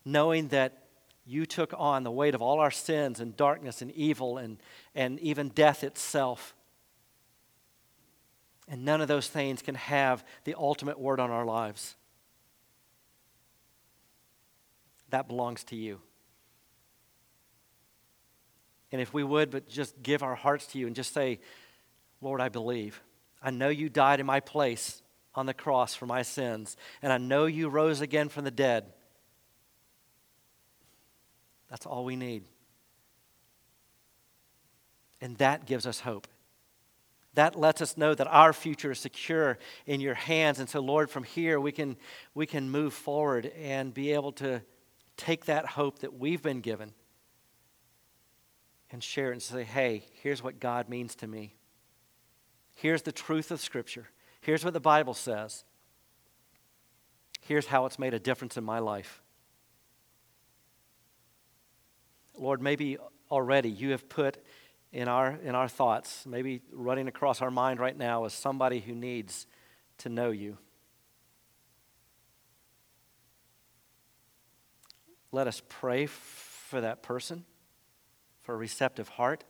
Knowing 0.03 0.47
that 0.49 0.81
you 1.25 1.45
took 1.45 1.73
on 1.77 2.03
the 2.03 2.11
weight 2.11 2.35
of 2.35 2.41
all 2.41 2.59
our 2.59 2.71
sins 2.71 3.19
and 3.19 3.37
darkness 3.37 3.81
and 3.81 3.91
evil 3.91 4.37
and, 4.37 4.57
and 4.95 5.19
even 5.19 5.49
death 5.49 5.83
itself. 5.83 6.55
And 8.67 8.85
none 8.85 9.01
of 9.01 9.07
those 9.07 9.27
things 9.27 9.61
can 9.61 9.75
have 9.75 10.25
the 10.43 10.55
ultimate 10.57 10.99
word 10.99 11.19
on 11.19 11.29
our 11.29 11.45
lives. 11.45 11.95
That 15.09 15.27
belongs 15.27 15.63
to 15.65 15.75
you. 15.75 15.99
And 18.91 19.01
if 19.01 19.13
we 19.13 19.23
would, 19.23 19.51
but 19.51 19.69
just 19.69 20.01
give 20.01 20.23
our 20.23 20.35
hearts 20.35 20.67
to 20.67 20.79
you 20.79 20.87
and 20.87 20.95
just 20.95 21.13
say, 21.13 21.39
Lord, 22.21 22.41
I 22.41 22.49
believe. 22.49 23.01
I 23.41 23.51
know 23.51 23.69
you 23.69 23.89
died 23.89 24.19
in 24.19 24.25
my 24.25 24.39
place 24.39 25.01
on 25.33 25.45
the 25.45 25.53
cross 25.53 25.95
for 25.95 26.05
my 26.05 26.21
sins, 26.21 26.75
and 27.01 27.11
I 27.13 27.17
know 27.17 27.45
you 27.45 27.69
rose 27.69 28.01
again 28.01 28.29
from 28.29 28.43
the 28.43 28.51
dead. 28.51 28.85
That's 31.71 31.87
all 31.87 32.05
we 32.05 32.15
need. 32.15 32.43
And 35.21 35.37
that 35.37 35.65
gives 35.65 35.87
us 35.87 36.01
hope. 36.01 36.27
That 37.33 37.55
lets 37.55 37.81
us 37.81 37.95
know 37.95 38.13
that 38.13 38.27
our 38.27 38.51
future 38.51 38.91
is 38.91 38.99
secure 38.99 39.57
in 39.85 40.01
your 40.01 40.15
hands. 40.15 40.59
And 40.59 40.67
so, 40.67 40.81
Lord, 40.81 41.09
from 41.09 41.23
here 41.23 41.59
we 41.59 41.71
can, 41.71 41.95
we 42.35 42.45
can 42.45 42.69
move 42.69 42.93
forward 42.93 43.45
and 43.57 43.93
be 43.93 44.11
able 44.11 44.33
to 44.33 44.61
take 45.15 45.45
that 45.45 45.65
hope 45.65 45.99
that 45.99 46.19
we've 46.19 46.41
been 46.41 46.59
given 46.59 46.93
and 48.91 49.01
share 49.01 49.29
it 49.29 49.33
and 49.33 49.41
say, 49.41 49.63
hey, 49.63 50.03
here's 50.21 50.43
what 50.43 50.59
God 50.59 50.89
means 50.89 51.15
to 51.15 51.27
me. 51.27 51.55
Here's 52.75 53.03
the 53.03 53.13
truth 53.13 53.49
of 53.51 53.61
Scripture. 53.61 54.09
Here's 54.41 54.65
what 54.65 54.73
the 54.73 54.81
Bible 54.81 55.13
says. 55.13 55.63
Here's 57.39 57.67
how 57.67 57.85
it's 57.85 57.99
made 57.99 58.13
a 58.13 58.19
difference 58.19 58.57
in 58.57 58.65
my 58.65 58.79
life. 58.79 59.21
Lord, 62.37 62.61
maybe 62.61 62.97
already 63.29 63.69
you 63.69 63.91
have 63.91 64.09
put 64.09 64.37
in 64.91 65.07
our, 65.07 65.39
in 65.43 65.55
our 65.55 65.67
thoughts, 65.67 66.25
maybe 66.25 66.61
running 66.71 67.07
across 67.07 67.41
our 67.41 67.51
mind 67.51 67.79
right 67.79 67.97
now, 67.97 68.25
is 68.25 68.33
somebody 68.33 68.79
who 68.79 68.93
needs 68.93 69.47
to 69.99 70.09
know 70.09 70.31
you. 70.31 70.57
Let 75.31 75.47
us 75.47 75.61
pray 75.69 76.07
for 76.07 76.81
that 76.81 77.03
person, 77.03 77.45
for 78.41 78.53
a 78.53 78.57
receptive 78.57 79.07
heart. 79.07 79.45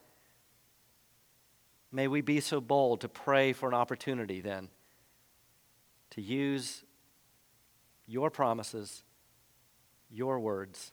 May 1.91 2.07
we 2.07 2.21
be 2.21 2.39
so 2.39 2.61
bold 2.61 3.01
to 3.01 3.09
pray 3.09 3.51
for 3.51 3.67
an 3.67 3.73
opportunity 3.73 4.41
then 4.41 4.69
to 6.11 6.21
use 6.21 6.83
your 8.05 8.29
promises, 8.29 9.03
your 10.09 10.39
words, 10.39 10.91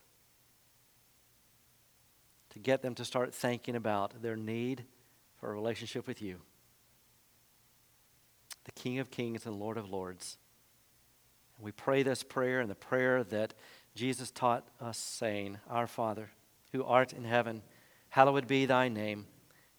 to 2.58 2.62
get 2.62 2.82
them 2.82 2.94
to 2.96 3.04
start 3.04 3.32
thinking 3.32 3.76
about 3.76 4.20
their 4.20 4.36
need 4.36 4.84
for 5.36 5.50
a 5.50 5.54
relationship 5.54 6.08
with 6.08 6.20
you, 6.20 6.40
the 8.64 8.72
King 8.72 8.98
of 8.98 9.10
Kings 9.10 9.46
and 9.46 9.60
Lord 9.60 9.76
of 9.76 9.88
Lords. 9.88 10.38
And 11.56 11.64
we 11.64 11.70
pray 11.70 12.02
this 12.02 12.24
prayer 12.24 12.60
and 12.60 12.68
the 12.68 12.74
prayer 12.74 13.22
that 13.24 13.54
Jesus 13.94 14.32
taught 14.32 14.66
us, 14.80 14.98
saying, 14.98 15.58
Our 15.70 15.86
Father, 15.86 16.30
who 16.72 16.84
art 16.84 17.12
in 17.12 17.24
heaven, 17.24 17.62
hallowed 18.08 18.48
be 18.48 18.66
thy 18.66 18.88
name. 18.88 19.26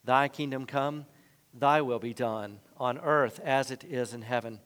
Thy 0.05 0.29
kingdom 0.29 0.65
come, 0.65 1.05
thy 1.53 1.81
will 1.81 1.99
be 1.99 2.13
done, 2.13 2.59
on 2.77 2.97
earth 2.97 3.41
as 3.43 3.71
it 3.71 3.83
is 3.83 4.13
in 4.13 4.21
heaven. 4.21 4.59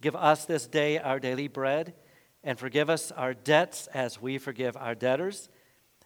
Give 0.00 0.16
us 0.16 0.46
this 0.46 0.66
day 0.66 0.98
our 0.98 1.20
daily 1.20 1.46
bread, 1.46 1.94
and 2.42 2.58
forgive 2.58 2.90
us 2.90 3.12
our 3.12 3.34
debts 3.34 3.86
as 3.94 4.20
we 4.20 4.38
forgive 4.38 4.76
our 4.76 4.96
debtors. 4.96 5.48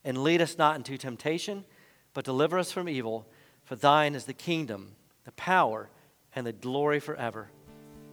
And 0.07 0.23
lead 0.23 0.41
us 0.41 0.57
not 0.57 0.77
into 0.77 0.97
temptation, 0.97 1.65
but 2.15 2.25
deliver 2.25 2.59
us 2.59 2.73
from 2.73 2.89
evil. 2.89 3.27
For 3.65 3.75
thine 3.77 4.15
is 4.15 4.25
the 4.25 4.33
kingdom, 4.33 4.95
the 5.25 5.33
power, 5.33 5.91
and 6.35 6.47
the 6.47 6.53
glory 6.53 7.01
forever. 7.01 7.51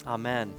Amen. 0.06 0.54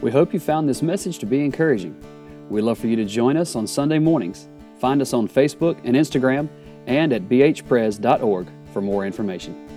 We 0.00 0.10
hope 0.10 0.32
you 0.32 0.40
found 0.40 0.68
this 0.68 0.82
message 0.82 1.18
to 1.18 1.26
be 1.26 1.44
encouraging. 1.44 2.00
We'd 2.48 2.62
love 2.62 2.78
for 2.78 2.86
you 2.86 2.96
to 2.96 3.04
join 3.04 3.36
us 3.36 3.56
on 3.56 3.66
Sunday 3.66 3.98
mornings. 3.98 4.48
Find 4.78 5.02
us 5.02 5.12
on 5.12 5.28
Facebook 5.28 5.78
and 5.84 5.96
Instagram 5.96 6.48
and 6.86 7.12
at 7.12 7.28
bhpres.org 7.28 8.46
for 8.72 8.80
more 8.80 9.04
information. 9.04 9.71